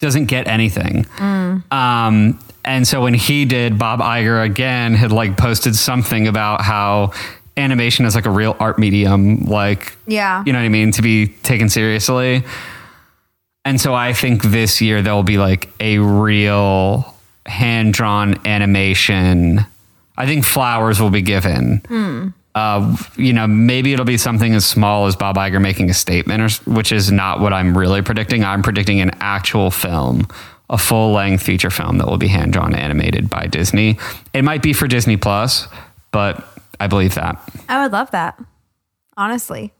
[0.00, 1.06] doesn't get anything.
[1.70, 7.12] Um, and so when he did, Bob Iger again had like posted something about how
[7.56, 10.42] animation is like a real art medium, like Yeah.
[10.46, 12.42] you know what I mean, to be taken seriously.
[13.64, 17.14] And so I think this year there will be like a real
[17.46, 19.64] hand drawn animation.
[20.16, 22.34] I think flowers will be given.
[22.54, 26.40] Uh, you know, maybe it'll be something as small as Bob Iger making a statement,
[26.40, 28.44] or, which is not what I'm really predicting.
[28.44, 30.28] I'm predicting an actual film,
[30.70, 33.98] a full length feature film that will be hand drawn animated by Disney.
[34.32, 35.66] It might be for Disney Plus,
[36.12, 36.46] but
[36.80, 37.40] I believe that.
[37.68, 38.38] I would love that.
[39.16, 39.72] Honestly.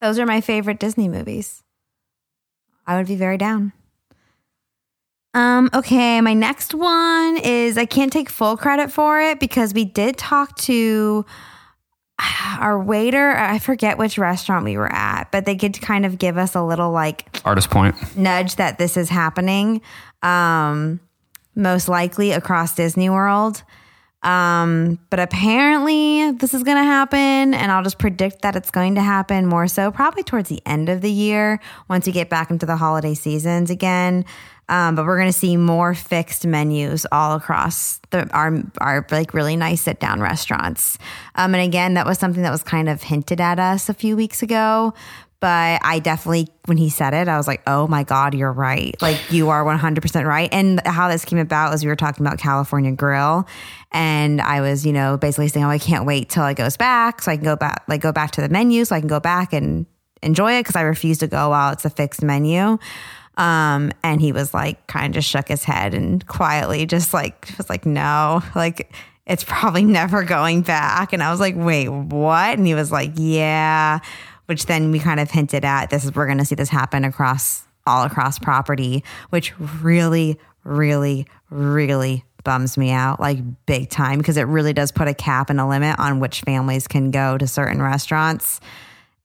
[0.00, 1.62] Those are my favorite Disney movies.
[2.86, 3.72] I would be very down.
[5.34, 9.84] Um, okay, my next one is I can't take full credit for it because we
[9.84, 11.26] did talk to
[12.58, 13.30] our waiter.
[13.36, 16.62] I forget which restaurant we were at, but they could kind of give us a
[16.62, 17.94] little like Artist point.
[18.16, 19.80] nudge that this is happening
[20.22, 20.98] um
[21.54, 23.62] most likely across disney world
[24.22, 28.96] um but apparently this is going to happen and i'll just predict that it's going
[28.96, 32.50] to happen more so probably towards the end of the year once we get back
[32.50, 34.24] into the holiday seasons again
[34.68, 39.32] um, but we're going to see more fixed menus all across the, our our like
[39.32, 40.98] really nice sit down restaurants.
[41.34, 44.14] Um, and again, that was something that was kind of hinted at us a few
[44.14, 44.92] weeks ago.
[45.40, 49.00] But I definitely, when he said it, I was like, "Oh my god, you're right!
[49.00, 52.26] Like you are 100 percent right." And how this came about was we were talking
[52.26, 53.46] about California Grill,
[53.92, 57.22] and I was, you know, basically saying, "Oh, I can't wait till it goes back,
[57.22, 59.20] so I can go back, like go back to the menu, so I can go
[59.20, 59.86] back and
[60.22, 62.78] enjoy it because I refuse to go while it's a fixed menu."
[63.38, 67.54] Um, and he was like, kind of just shook his head and quietly just like,
[67.56, 68.92] was like, no, like
[69.28, 71.12] it's probably never going back.
[71.12, 72.58] And I was like, wait, what?
[72.58, 74.00] And he was like, yeah,
[74.48, 77.04] which then we kind of hinted at this is, we're going to see this happen
[77.04, 84.38] across all across property, which really, really, really bums me out like big time because
[84.38, 87.46] it really does put a cap and a limit on which families can go to
[87.46, 88.60] certain restaurants.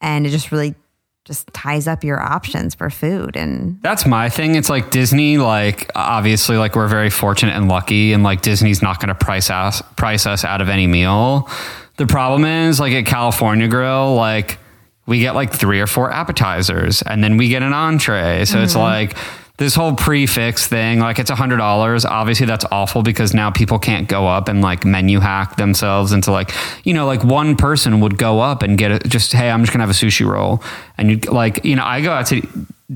[0.01, 0.75] And it just really
[1.23, 4.55] just ties up your options for food and That's my thing.
[4.55, 8.99] It's like Disney, like obviously, like we're very fortunate and lucky, and like Disney's not
[8.99, 11.49] going to price us price us out of any meal.
[11.95, 14.57] The problem is, like at California Grill, like
[15.05, 18.45] we get like three or four appetizers, and then we get an entree.
[18.45, 18.81] So it's mm-hmm.
[18.81, 19.17] like
[19.57, 20.99] this whole prefix thing.
[20.99, 22.05] Like it's a hundred dollars.
[22.05, 26.31] Obviously, that's awful because now people can't go up and like menu hack themselves into
[26.31, 26.51] like
[26.85, 29.03] you know like one person would go up and get it.
[29.07, 30.63] Just hey, I'm just gonna have a sushi roll,
[30.97, 32.41] and you like you know I go out to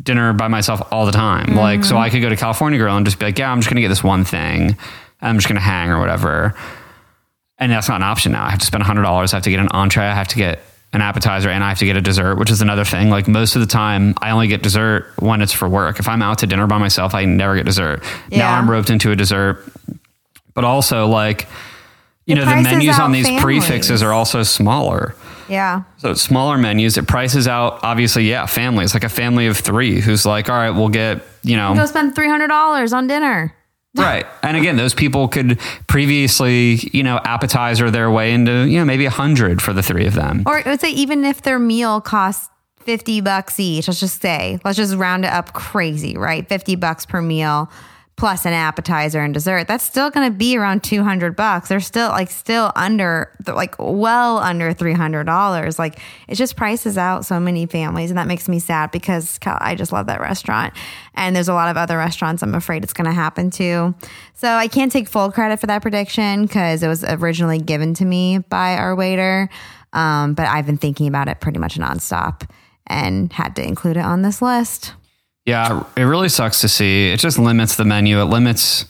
[0.04, 1.56] dinner by myself all the time.
[1.56, 2.15] Like, so I mm-hmm.
[2.15, 3.89] could go to California Grill and just be like, yeah, I'm just going to get
[3.89, 4.78] this one thing.
[5.22, 6.56] I'm just going to hang or whatever.
[7.58, 8.46] And that's not an option now.
[8.46, 9.06] I have to spend $100.
[9.06, 10.04] I have to get an entree.
[10.04, 10.60] I have to get
[10.93, 13.10] an appetizer and I have to get a dessert, which is another thing.
[13.10, 16.00] Like most of the time, I only get dessert when it's for work.
[16.00, 18.04] If I'm out to dinner by myself, I never get dessert.
[18.32, 19.65] Now I'm roped into a dessert.
[20.54, 21.47] But also, like,
[22.26, 23.43] you It know, the menus on these families.
[23.43, 25.15] prefixes are also smaller.
[25.50, 25.84] Yeah.
[25.97, 30.02] So it's smaller menus, it prices out obviously, yeah, families like a family of three
[30.02, 33.54] who's like, all right, we'll get you know, Go spend three hundred dollars on dinner.
[34.04, 34.26] right.
[34.44, 39.06] And again, those people could previously, you know, appetizer their way into you know maybe
[39.06, 40.44] a hundred for the three of them.
[40.46, 44.78] Or let's say even if their meal costs fifty bucks each, let's just say, let's
[44.78, 46.48] just round it up crazy, right?
[46.48, 47.70] Fifty bucks per meal
[48.17, 49.67] plus an appetizer and dessert.
[49.67, 51.69] That's still going to be around two hundred bucks.
[51.69, 55.77] They're still like still under, like well under three hundred dollars.
[55.77, 59.75] Like it just prices out so many families, and that makes me sad because I
[59.75, 60.73] just love that restaurant.
[61.13, 63.95] And there's a lot of other restaurants I'm afraid it's going to happen to.
[64.34, 68.06] So I can't take full credit for that prediction because it was originally given to
[68.06, 69.49] me by our waiter.
[69.93, 72.49] Um, but I've been thinking about it pretty much nonstop
[72.88, 74.93] and had to include it on this list.
[75.48, 77.10] Yeah, it really sucks to see.
[77.10, 78.20] It just limits the menu.
[78.22, 78.86] It limits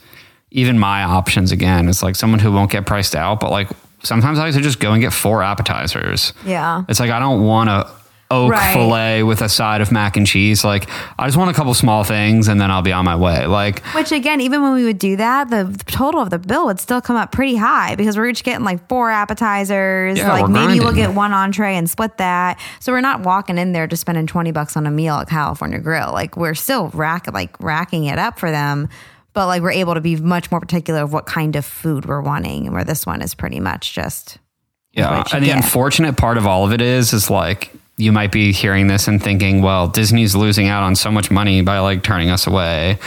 [0.49, 1.87] even my options again.
[1.87, 3.69] It's like someone who won't get priced out, but like
[4.01, 6.33] sometimes I like to just go and get four appetizers.
[6.43, 6.83] Yeah.
[6.89, 7.87] It's like I don't want a
[8.29, 8.73] oak Right.
[8.73, 10.63] fillet with a side of mac and cheese.
[10.65, 13.45] Like I just want a couple small things and then I'll be on my way.
[13.45, 16.79] Like Which again, even when we would do that, the total of the bill would
[16.79, 20.17] still come up pretty high because we're each getting like four appetizers.
[20.17, 22.59] Yeah, like maybe we'll get one entree and split that.
[22.79, 25.79] So we're not walking in there just spending twenty bucks on a meal at California
[25.79, 26.11] Grill.
[26.11, 28.89] Like we're still rack like racking it up for them.
[29.33, 32.21] But like we're able to be much more particular of what kind of food we're
[32.21, 34.39] wanting, and where this one is pretty much just
[34.93, 35.57] Yeah, and the get.
[35.57, 39.21] unfortunate part of all of it is, is like you might be hearing this and
[39.21, 42.99] thinking, well, Disney's losing out on so much money by like turning us away,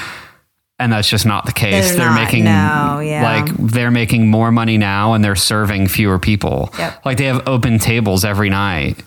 [0.79, 1.91] and that's just not the case.
[1.95, 3.23] They're not, making no, yeah.
[3.23, 6.71] like they're making more money now, and they're serving fewer people.
[6.79, 7.05] Yep.
[7.07, 9.03] Like they have open tables every night,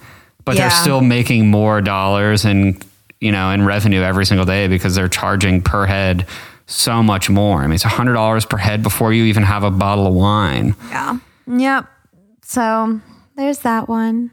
[0.45, 0.61] but Yeah.
[0.69, 2.83] they're still making more dollars and
[3.19, 6.25] you know in revenue every single day because they're charging per head
[6.65, 7.59] so much more.
[7.59, 10.75] I mean, it's hundred dollars per head before you even have a bottle of wine.
[10.89, 11.17] yeah.
[11.45, 11.85] Yep.
[12.45, 13.01] So
[13.35, 14.31] there's that one.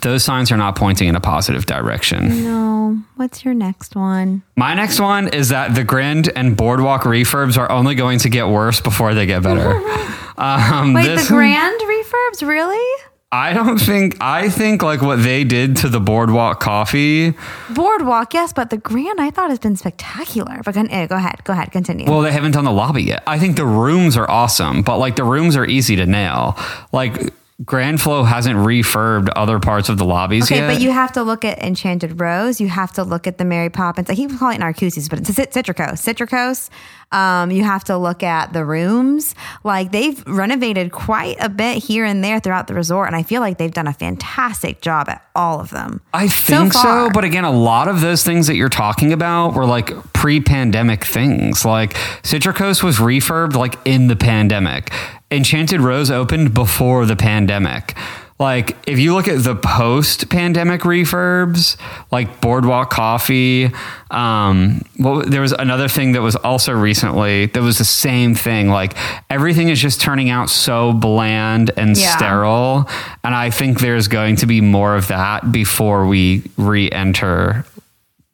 [0.00, 2.44] Those signs are not pointing in a positive direction.
[2.44, 2.98] No.
[3.16, 4.42] What's your next one?
[4.56, 8.48] My next one is that the Grand and Boardwalk refurbs are only going to get
[8.48, 9.80] worse before they get better.
[10.38, 13.02] Um, Wait, this- the grand refurbs, really?
[13.30, 14.16] I don't think.
[14.20, 17.34] I think like what they did to the Boardwalk Coffee.
[17.70, 20.60] Boardwalk, yes, but the grand I thought has been spectacular.
[20.64, 22.06] But con- eh, go ahead, go ahead, continue.
[22.10, 23.22] Well, they haven't done the lobby yet.
[23.26, 26.58] I think the rooms are awesome, but like the rooms are easy to nail.
[26.92, 27.32] Like
[27.64, 30.72] Grand Flo hasn't refurbed other parts of the lobbies okay, yet.
[30.72, 32.60] but you have to look at Enchanted Rose.
[32.60, 34.08] You have to look at the Mary Poppins.
[34.08, 36.70] I keep calling it Narcoosseous, but it's Cit- Citricos.
[37.12, 39.34] Um, you have to look at the rooms.
[39.64, 43.40] Like they've renovated quite a bit here and there throughout the resort, and I feel
[43.40, 46.00] like they've done a fantastic job at all of them.
[46.12, 47.10] I think so, far.
[47.10, 51.64] but again, a lot of those things that you're talking about were like pre-pandemic things.
[51.64, 54.92] Like Citricos was refurbed like in the pandemic.
[55.30, 57.96] Enchanted Rose opened before the pandemic.
[58.38, 61.76] Like if you look at the post-pandemic refurbs,
[62.10, 63.70] like Boardwalk Coffee,
[64.10, 68.68] um, well, there was another thing that was also recently that was the same thing.
[68.68, 68.94] Like
[69.30, 72.16] everything is just turning out so bland and Yeah.
[72.16, 72.88] sterile,
[73.22, 77.64] and I think there's going to be more of that before we re-enter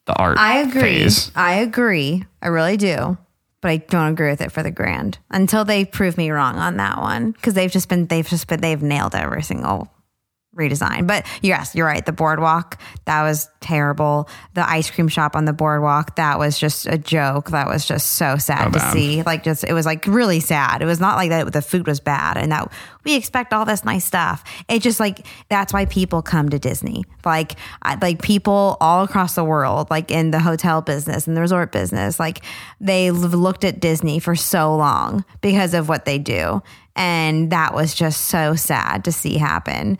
[0.06, 0.38] the art.
[0.38, 0.80] I agree.
[0.80, 1.30] Phase.
[1.36, 2.24] I agree.
[2.40, 3.18] I really do.
[3.60, 6.76] But I don't agree with it for the grand until they prove me wrong on
[6.76, 7.32] that one.
[7.32, 9.90] Because they've just been they've just been they've nailed every single
[10.56, 11.06] redesign.
[11.06, 12.04] But yes, you're right.
[12.04, 14.28] The boardwalk that was terrible.
[14.54, 17.50] The ice cream shop on the boardwalk that was just a joke.
[17.50, 18.92] That was just so sad So to bad.
[18.92, 19.22] see.
[19.22, 20.82] Like just it was like really sad.
[20.82, 21.52] It was not like that.
[21.52, 22.72] The food was bad and that
[23.04, 24.42] we expect all this nice stuff.
[24.68, 27.04] It just like that's why people come to Disney.
[27.24, 31.40] Like I, like people all across the world, like in the hotel business and the
[31.40, 32.42] resort business, like
[32.80, 36.62] they've looked at Disney for so long because of what they do,
[36.96, 39.98] and that was just so sad to see happen.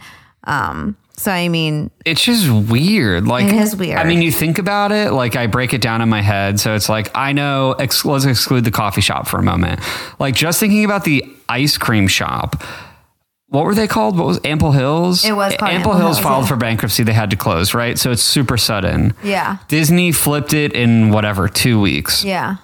[0.48, 3.26] Um, so I mean, It's just weird.
[3.26, 3.98] Like It is weird.
[3.98, 5.12] I mean, you think about it.
[5.12, 7.72] Like I break it down in my head, so it's like I know.
[7.72, 9.80] Ex- let's exclude the coffee shop for a moment.
[10.18, 12.62] Like just thinking about the ice cream shop.
[13.50, 14.16] What were they called?
[14.18, 15.24] What was Ample Hills?
[15.24, 16.48] It was Ample, Ample Hills Hills, filed yeah.
[16.48, 17.02] for bankruptcy.
[17.02, 17.98] They had to close, right?
[17.98, 19.14] So it's super sudden.
[19.24, 19.56] Yeah.
[19.68, 22.22] Disney flipped it in whatever two weeks.
[22.24, 22.56] yeah,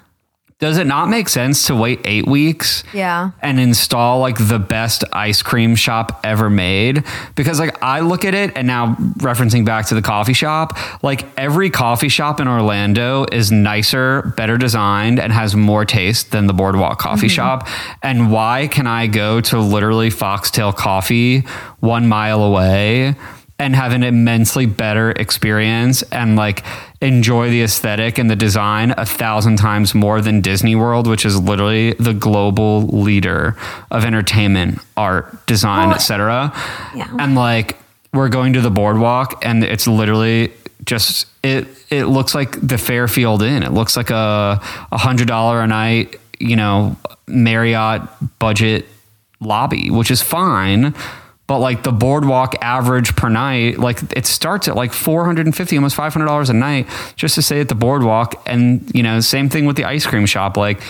[0.60, 2.84] Does it not make sense to wait eight weeks?
[2.92, 3.32] Yeah.
[3.42, 7.04] And install like the best ice cream shop ever made?
[7.34, 11.26] Because like I look at it and now referencing back to the coffee shop, like
[11.36, 16.54] every coffee shop in Orlando is nicer, better designed, and has more taste than the
[16.54, 17.34] Boardwalk coffee mm-hmm.
[17.34, 17.68] shop.
[18.02, 21.40] And why can I go to literally Foxtail Coffee
[21.80, 23.16] one mile away?
[23.64, 26.62] And have an immensely better experience and like
[27.00, 31.40] enjoy the aesthetic and the design a thousand times more than Disney World, which is
[31.40, 33.57] literally the global leader
[33.90, 36.53] of entertainment, art, design, Well, etc.
[36.94, 37.09] yeah.
[37.18, 37.79] And like
[38.12, 40.53] we're going to the boardwalk and it's literally
[40.85, 43.62] just it it looks like the Fairfield Inn.
[43.62, 44.61] It looks like a
[44.92, 46.96] a hundred dollar a night, you know,
[47.27, 48.03] Marriott
[48.38, 48.85] budget
[49.40, 50.94] lobby, which is fine.
[51.46, 56.50] But like the boardwalk average per night, like it starts at like 450, almost $500
[56.50, 58.42] a night just to stay at the boardwalk.
[58.46, 60.57] And, you know, same thing with the ice cream shop.
[60.57, 60.80] Like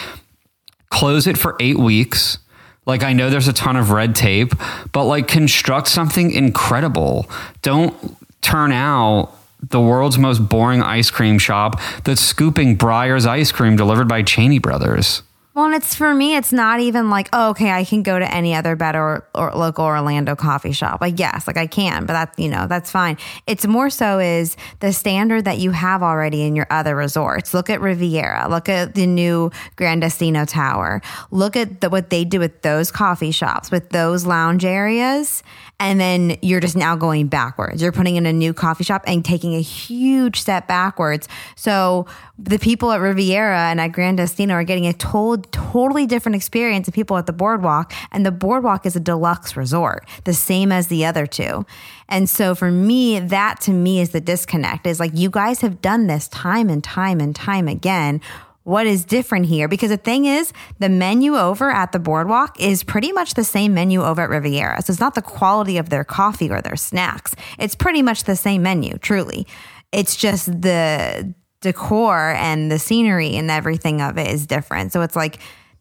[0.90, 2.38] close it for eight weeks.
[2.86, 4.52] Like I know there's a ton of red tape,
[4.92, 7.28] but like construct something incredible.
[7.62, 9.32] Don't turn out
[9.70, 14.58] the world's most boring ice cream shop that's scooping Breyers ice cream delivered by Cheney
[14.58, 15.22] Brothers.
[15.54, 18.34] Well, and it's for me, it's not even like, oh, okay, I can go to
[18.34, 21.00] any other better or, or local Orlando coffee shop.
[21.00, 23.18] Like, yes, like I can, but that, you know, that's fine.
[23.46, 27.54] It's more so is the standard that you have already in your other resorts.
[27.54, 32.24] Look at Riviera, look at the new Gran Destino Tower, look at the, what they
[32.24, 35.44] do with those coffee shops, with those lounge areas.
[35.80, 37.82] And then you're just now going backwards.
[37.82, 41.28] You're putting in a new coffee shop and taking a huge step backwards.
[41.56, 42.06] So
[42.38, 46.86] the people at Riviera and at Gran Destino are getting a total, totally different experience
[46.86, 47.92] than people at the boardwalk.
[48.12, 51.66] And the boardwalk is a deluxe resort, the same as the other two.
[52.08, 55.82] And so for me, that to me is the disconnect is like, you guys have
[55.82, 58.20] done this time and time and time again
[58.64, 59.68] what is different here?
[59.68, 63.74] Because the thing is the menu over at the boardwalk is pretty much the same
[63.74, 64.82] menu over at riviera.
[64.82, 67.34] So it's not the quality of their coffee or their snacks.
[67.58, 69.46] It's pretty much the same menu truly.
[69.92, 74.92] It's just the decor and the scenery and everything of it is different.
[74.92, 75.38] So it's like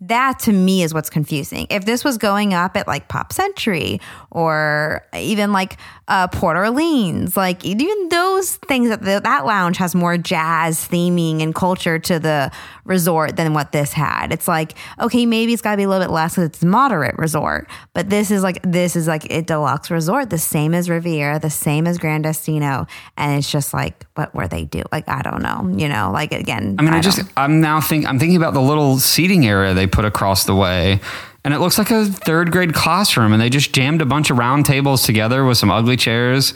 [0.07, 1.67] that to me is what's confusing.
[1.69, 3.99] If this was going up at like Pop Century
[4.31, 9.95] or even like uh, Port Orleans, like even those things that the, that lounge has
[9.95, 12.51] more jazz theming and culture to the
[12.85, 14.33] resort than what this had.
[14.33, 17.17] It's like okay, maybe it's got to be a little bit less because it's moderate
[17.17, 21.39] resort, but this is like this is like a deluxe resort, the same as Riviera,
[21.39, 24.83] the same as Gran Destino, and it's just like what were they do?
[24.91, 26.75] Like I don't know, you know, like again.
[26.77, 29.73] I mean, I, just don't- I'm now think I'm thinking about the little seating area
[29.73, 30.99] they put across the way,
[31.45, 34.37] and it looks like a third grade classroom, and they just jammed a bunch of
[34.37, 36.53] round tables together with some ugly chairs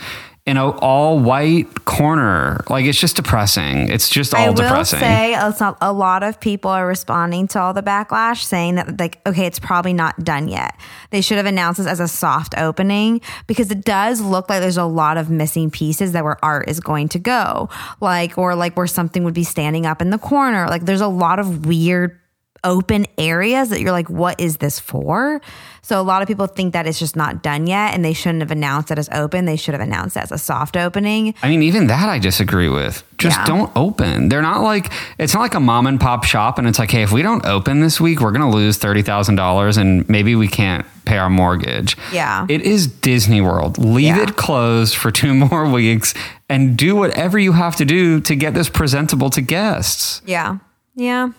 [0.47, 2.63] in a all white corner.
[2.69, 3.89] Like it's just depressing.
[3.89, 5.00] It's just all I will depressing.
[5.00, 9.19] say uh, a lot of people are responding to all the backlash saying that like
[9.28, 13.19] okay it's probably not done yet they should have announced this as a soft opening
[13.45, 16.80] because it does look like there's a lot of missing pieces that where art is
[16.80, 17.69] going to go
[18.00, 21.08] like or like where something would be standing up in the corner like there's a
[21.08, 22.17] lot of weird
[22.63, 25.39] open areas that you're like what is this for
[25.81, 28.41] so a lot of people think that it's just not done yet and they shouldn't
[28.41, 31.49] have announced it as open they should have announced it as a soft opening I
[31.49, 33.03] mean, even that I disagree with.
[33.17, 33.45] Just Yeah.
[33.45, 34.29] don't open.
[34.29, 37.01] They're not like it's not like a mom and pop shop, and it's like, hey,
[37.03, 40.47] if we don't open this week, we're gonna lose thirty thousand dollars, and maybe we
[40.47, 41.97] can't pay our mortgage.
[42.13, 42.45] Yeah.
[42.49, 43.77] it is Disney World.
[43.79, 44.21] Leave Yeah.
[44.23, 46.13] it closed for two more weeks,
[46.49, 50.21] and do whatever you have to do to get this presentable to guests.
[50.25, 50.57] Yeah.
[50.95, 51.29] Yeah.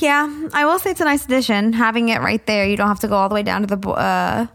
[0.00, 0.48] Yeah.
[0.52, 1.72] I will say it's a nice addition.
[1.72, 2.66] Having it right there.
[2.66, 4.46] You don't have to go all the way down to the, uh,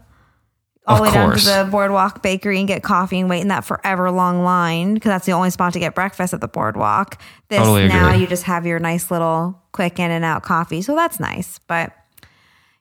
[0.88, 3.48] all Of the way down to the boardwalk bakery and get coffee and wait in
[3.48, 7.20] that forever long line because that's the only spot to get breakfast at the boardwalk.
[7.48, 10.80] This Totally now you just have your nice little quick in and out coffee.
[10.80, 11.58] So that's nice.
[11.66, 11.92] But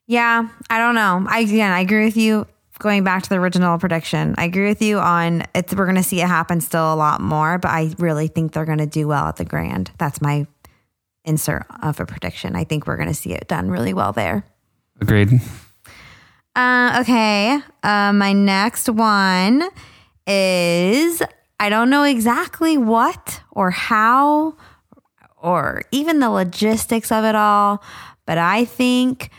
[0.05, 1.25] yeah, I don't know.
[1.27, 2.47] I again I agree with you.
[2.79, 6.21] Going back to the original prediction, I agree with you on it's we're gonna see
[6.21, 9.35] it happen still a lot more, but I really think they're gonna do well at
[9.35, 9.91] the grand.
[9.97, 10.45] That's my
[11.27, 12.55] insert of a prediction.
[12.55, 14.43] I think we're gonna see it done really well there.
[14.99, 15.39] Agreed.
[16.55, 17.59] Uh, okay.
[17.83, 19.69] Uh, my next one
[20.25, 21.21] is
[21.59, 24.55] I don't know exactly what or how
[25.37, 27.83] or even the logistics of it all,
[28.25, 29.29] but I think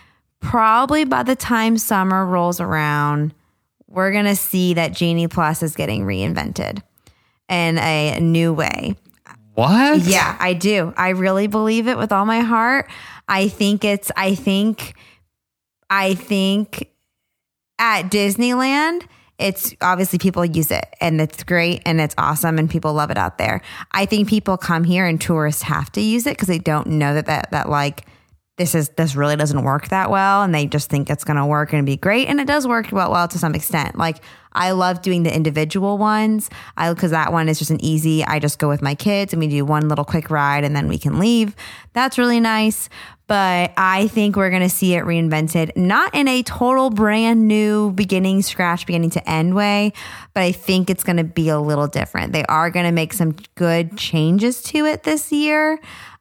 [0.41, 3.34] probably by the time summer rolls around,
[3.89, 6.82] we're going to see that Genie Plus is getting reinvented
[7.49, 8.95] in a new way.
[9.59, 10.02] What?
[10.02, 10.94] Yeah, I do.
[10.96, 12.88] I really believe it with all my heart.
[13.26, 14.94] I think it's, I think,
[15.90, 16.88] I think
[17.76, 19.02] at Disneyland,
[19.36, 23.18] it's obviously people use it and it's great and it's awesome and people love it
[23.18, 23.61] out there.
[23.90, 27.14] I think people come here and tourists have to use it because they don't know
[27.14, 28.06] that that that like
[28.59, 31.46] this is this really doesn't work that well and they just think it's going to
[31.46, 33.96] work and be great and it does work well, well to some extent.
[33.96, 36.50] Like i love doing the individual ones.
[36.76, 39.40] I because that one is just an easy i just go with my kids and
[39.40, 41.56] we do one little quick ride and then we can leave.
[41.94, 42.88] That's really nice
[43.28, 47.92] but i think we're going to see it reinvented not in a total brand new
[47.92, 49.92] beginning scratch beginning to end way
[50.34, 52.32] but i think it's going to be a little different.
[52.32, 55.78] They are going to make some good changes to it this year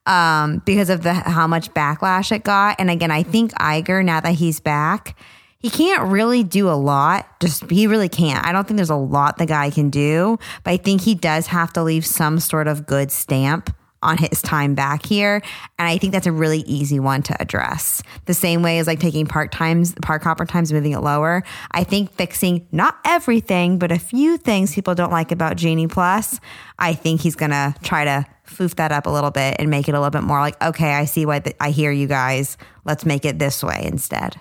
[0.08, 2.78] um, because of the how much backlash it got.
[2.80, 5.16] And again, I think Iger, now that he's back,
[5.60, 7.40] he can't really do a lot.
[7.40, 8.46] Just he really can't.
[8.46, 11.48] I don't think there's a lot the guy can do, but I think he does
[11.48, 15.42] have to leave some sort of good stamp on his time back here.
[15.80, 18.02] And I think that's a really easy one to address.
[18.26, 21.44] The same way as like taking park times, park hopper times, moving it lower.
[21.72, 26.40] I think fixing not everything, but a few things people don't like about Genie Plus.
[26.80, 29.94] I think he's gonna try to foof that up a little bit and make it
[29.94, 32.58] a little bit more like, okay, I see why I hear you guys.
[32.86, 34.40] Let's make it this way instead.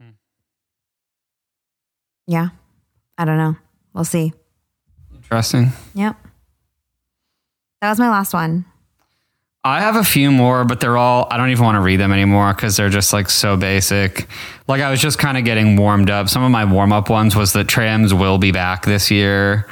[0.00, 0.10] Hmm.
[2.26, 2.48] Yeah.
[3.18, 3.56] I don't know.
[3.92, 4.32] We'll see.
[5.14, 5.72] Interesting.
[5.94, 6.16] Yep.
[7.80, 8.64] That was my last one.
[9.66, 12.12] I have a few more, but they're all, I don't even want to read them
[12.12, 14.28] anymore because they're just like so basic.
[14.68, 16.28] Like I was just kind of getting warmed up.
[16.28, 19.68] Some of my warm up ones was that trams will be back this year.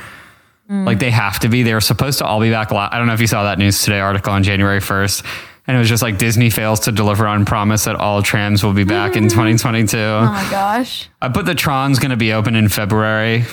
[0.68, 0.84] Mm.
[0.84, 1.62] Like they have to be.
[1.62, 2.72] They were supposed to all be back.
[2.72, 5.24] I don't know if you saw that news today article on January 1st.
[5.68, 8.74] And it was just like Disney fails to deliver on promise that all trams will
[8.74, 9.97] be back in 2022.
[9.97, 11.09] Oh my gosh.
[11.22, 13.45] I put the Tron's going to be open in February.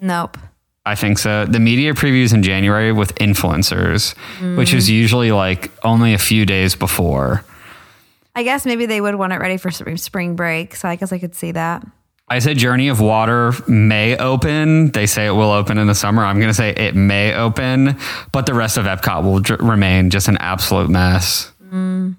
[0.00, 0.38] Nope.
[0.88, 1.44] I think so.
[1.44, 4.56] The media previews in January with influencers, mm.
[4.56, 7.44] which is usually like only a few days before.
[8.34, 10.74] I guess maybe they would want it ready for spring break.
[10.74, 11.86] So I guess I could see that.
[12.26, 14.92] I said Journey of Water may open.
[14.92, 16.24] They say it will open in the summer.
[16.24, 17.98] I'm going to say it may open,
[18.32, 21.52] but the rest of Epcot will j- remain just an absolute mess.
[21.70, 22.16] Mm.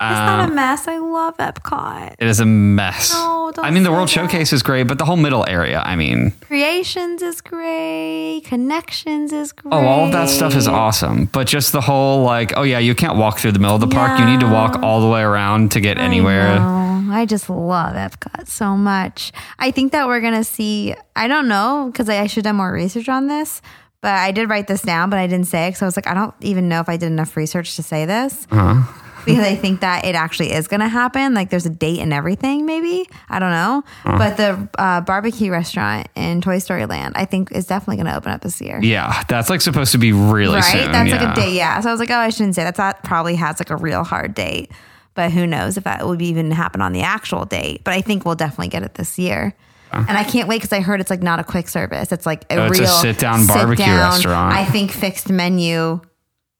[0.00, 0.86] It's not uh, a mess.
[0.86, 2.14] I love Epcot.
[2.18, 3.12] It is a mess.
[3.12, 4.12] No, I mean, the World that.
[4.12, 6.32] Showcase is great, but the whole middle area, I mean.
[6.40, 8.42] Creations is great.
[8.44, 9.74] Connections is great.
[9.74, 11.24] Oh, all of that stuff is awesome.
[11.26, 13.88] But just the whole, like, oh, yeah, you can't walk through the middle of the
[13.88, 14.18] park.
[14.20, 16.60] You need to walk all the way around to get anywhere.
[16.60, 17.08] Know.
[17.10, 19.32] I just love Epcot so much.
[19.58, 22.50] I think that we're going to see, I don't know, because I, I should have
[22.52, 23.62] done more research on this,
[24.00, 26.06] but I did write this down, but I didn't say it because I was like,
[26.06, 28.46] I don't even know if I did enough research to say this.
[28.50, 28.86] Uh-huh.
[29.28, 31.34] Uh-huh because I think that it actually is going to happen.
[31.34, 33.08] Like there's a date and everything, maybe.
[33.28, 33.84] I don't know.
[34.04, 34.18] Uh-huh.
[34.18, 38.16] But the uh, barbecue restaurant in Toy Story Land, I think, is definitely going to
[38.16, 38.80] open up this year.
[38.82, 40.64] Yeah, that's like supposed to be really right?
[40.64, 40.92] soon.
[40.92, 41.22] That's yeah.
[41.22, 41.54] like a date.
[41.54, 41.80] Yeah.
[41.80, 42.76] So I was like, oh, I shouldn't say that.
[42.76, 44.70] That probably has like a real hard date.
[45.14, 47.82] But who knows if that would even happen on the actual date.
[47.82, 49.54] But I think we'll definitely get it this year.
[49.90, 52.12] And I can't wait because I heard it's like not a quick service.
[52.12, 54.54] It's like a oh, real sit down barbecue sit-down, restaurant.
[54.54, 56.00] I think fixed menu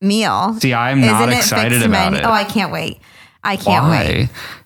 [0.01, 0.55] meal.
[0.61, 2.19] See, I'm not excited about menu?
[2.21, 2.27] it.
[2.27, 2.99] Oh, I can't wait.
[3.43, 3.91] I can't Why?
[3.91, 4.21] wait.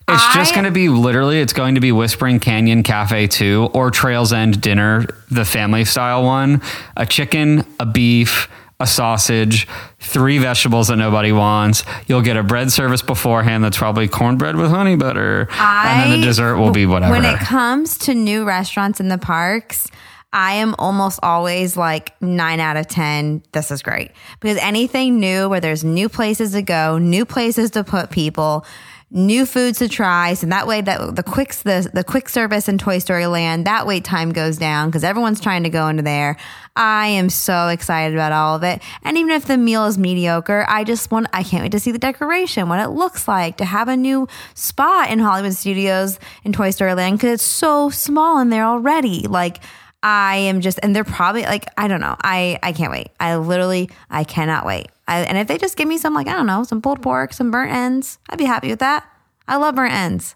[0.09, 3.69] It's I, just going to be literally, it's going to be Whispering Canyon Cafe 2
[3.73, 6.61] or Trails End Dinner, the family style one.
[6.97, 9.67] A chicken, a beef, a sausage,
[9.99, 11.85] three vegetables that nobody wants.
[12.07, 15.47] You'll get a bread service beforehand that's probably cornbread with honey butter.
[15.51, 17.13] I, and then the dessert will be whatever.
[17.13, 19.87] When it comes to new restaurants in the parks,
[20.33, 23.43] I am almost always like nine out of 10.
[23.51, 24.11] This is great
[24.41, 28.65] because anything new where there's new places to go, new places to put people,
[29.11, 30.33] new foods to try.
[30.33, 33.85] So that way that the quick, the, the quick service in Toy Story Land, that
[33.85, 36.35] wait time goes down because everyone's trying to go into there.
[36.75, 38.81] I am so excited about all of it.
[39.03, 41.91] And even if the meal is mediocre, I just want, I can't wait to see
[41.91, 46.51] the decoration, what it looks like, to have a new spot in Hollywood Studios in
[46.51, 49.27] Toy Story Land because it's so small in there already.
[49.27, 49.59] Like,
[50.03, 52.15] I am just, and they're probably like, I don't know.
[52.21, 53.07] I, I can't wait.
[53.21, 54.87] I literally, I cannot wait.
[55.07, 57.31] I, and if they just give me some, like, I don't know, some pulled pork,
[57.31, 59.09] some burnt ends, I'd be happy with that.
[59.47, 60.35] I love burnt ends.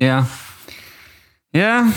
[0.00, 0.26] Yeah.
[1.52, 1.92] Yeah.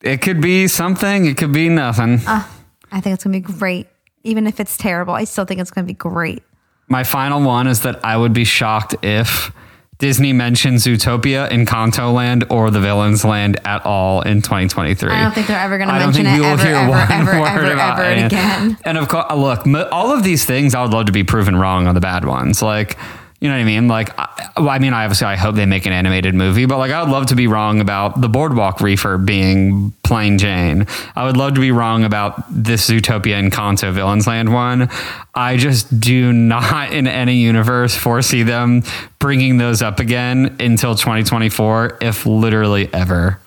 [0.00, 2.20] It could be something, it could be nothing.
[2.24, 2.46] Uh,
[2.92, 3.88] I think it's going to be great.
[4.22, 6.44] Even if it's terrible, I still think it's going to be great.
[6.88, 9.52] My final one is that I would be shocked if
[9.98, 15.10] Disney mentions Zootopia, Encanto Land, or the Villains Land at all in 2023.
[15.10, 18.26] I don't think they're ever going to mention it ever, ever, ever, ever, ever, ever
[18.26, 18.78] again.
[18.84, 21.88] And of course, look, all of these things I would love to be proven wrong
[21.88, 22.62] on the bad ones.
[22.62, 22.96] Like,
[23.40, 23.86] you know what I mean?
[23.86, 26.90] Like, I, well, I mean, obviously, I hope they make an animated movie, but like,
[26.90, 30.86] I would love to be wrong about the Boardwalk Reefer being plain Jane.
[31.14, 34.88] I would love to be wrong about this Zootopia Encanto Villains Land one.
[35.34, 38.82] I just do not, in any universe, foresee them
[39.20, 43.40] bringing those up again until 2024, if literally ever.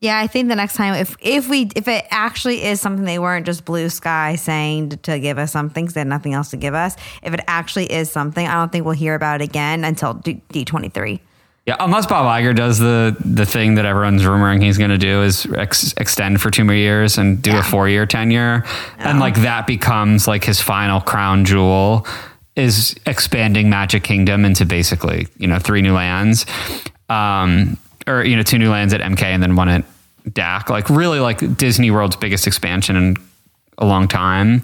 [0.00, 3.18] Yeah, I think the next time, if if we if it actually is something they
[3.18, 6.48] weren't just blue sky saying to, to give us something, 'cause they had nothing else
[6.50, 6.96] to give us.
[7.22, 10.64] If it actually is something, I don't think we'll hear about it again until D
[10.64, 11.20] twenty three.
[11.66, 15.22] Yeah, unless Bob Iger does the the thing that everyone's rumoring he's going to do
[15.22, 17.58] is ex- extend for two more years and do Yeah.
[17.58, 18.64] a four year tenure,
[18.98, 22.06] and like that becomes like his final crown jewel
[22.56, 26.46] is expanding Magic Kingdom into basically you know three new lands,
[27.10, 27.76] um,
[28.10, 29.84] or you know two new lands at MK and then one at
[30.32, 30.68] DAK.
[30.70, 33.16] Like really like Disney World's biggest expansion in
[33.78, 34.62] a long time.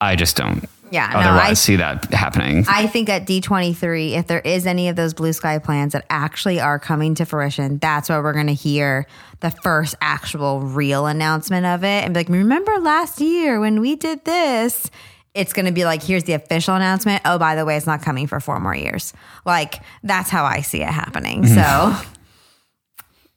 [0.00, 0.64] I just don't.
[0.92, 2.64] Yeah, no, otherwise I- see that happening.
[2.68, 6.58] I think at D23, if there is any of those blue sky plans that actually
[6.58, 9.06] are coming to fruition, that's where we're going to hear
[9.38, 13.94] the first actual real announcement of it and be like, remember last year when we
[13.94, 14.90] did this?
[15.32, 17.22] It's going to be like, here's the official announcement.
[17.24, 19.12] Oh, by the way, it's not coming for four more years.
[19.46, 21.44] Like, that's how I see it happening.
[21.54, 21.94] So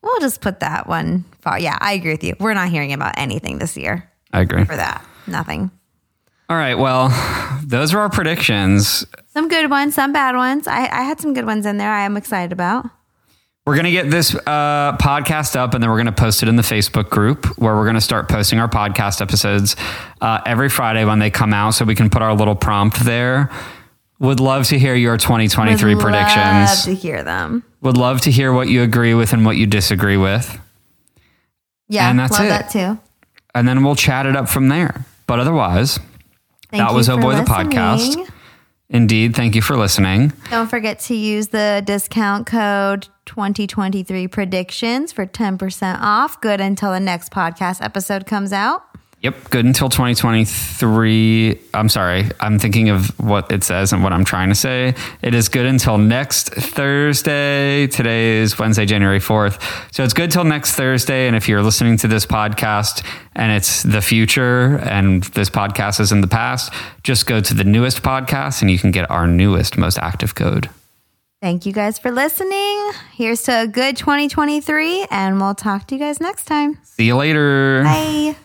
[0.04, 1.58] we'll just put that one far.
[1.58, 2.36] Yeah, I agree with you.
[2.40, 4.66] We're not hearing about anything this year I agree.
[4.66, 5.04] for that.
[5.26, 5.72] Nothing.
[6.50, 6.76] All right.
[6.76, 7.10] Well,
[7.64, 9.06] those are our predictions.
[9.30, 10.68] Some good ones, some bad ones.
[10.68, 12.86] I, I had some good ones in there I am excited about.
[13.66, 16.50] We're going to get this uh, podcast up and then we're going to post it
[16.50, 19.78] in the Facebook group where we're going to start posting our podcast episodes
[20.20, 23.50] uh, every Friday when they come out so we can put our little prompt there.
[24.24, 26.70] Would love to hear your 2023 Would predictions.
[26.70, 27.64] Love to hear them.
[27.82, 30.60] Would love to hear what you agree with and what you disagree with.
[31.90, 32.50] Yeah, And that's love it.
[32.50, 33.00] that too.
[33.54, 35.06] And then we'll chat it up from there.
[35.28, 36.00] But otherwise,
[36.72, 38.28] Thank That was Oh Boy the podcast.
[38.90, 40.34] indeed, thank you for listening.
[40.50, 46.42] Don't forget to use the discount code 2023 predictions for 10% off.
[46.42, 48.84] Good until the next podcast episode comes out.
[49.24, 51.58] Yep, good until 2023.
[51.74, 54.96] I'm sorry, I'm thinking of what it says and what I'm trying to say.
[55.22, 57.88] It is good until next Thursday.
[57.88, 59.62] Today is Wednesday, January 4th.
[59.94, 61.28] So it's good till next Thursday.
[61.28, 66.12] And if you're listening to this podcast and it's the future and this podcast is
[66.12, 69.78] in the past, just go to the newest podcast and you can get our newest,
[69.78, 70.70] most active code.
[71.42, 72.92] Thank you guys for listening.
[73.14, 76.80] Here's to a good 2023, and we'll talk to you guys next time.
[76.84, 77.84] See you later.
[77.84, 78.36] Bye.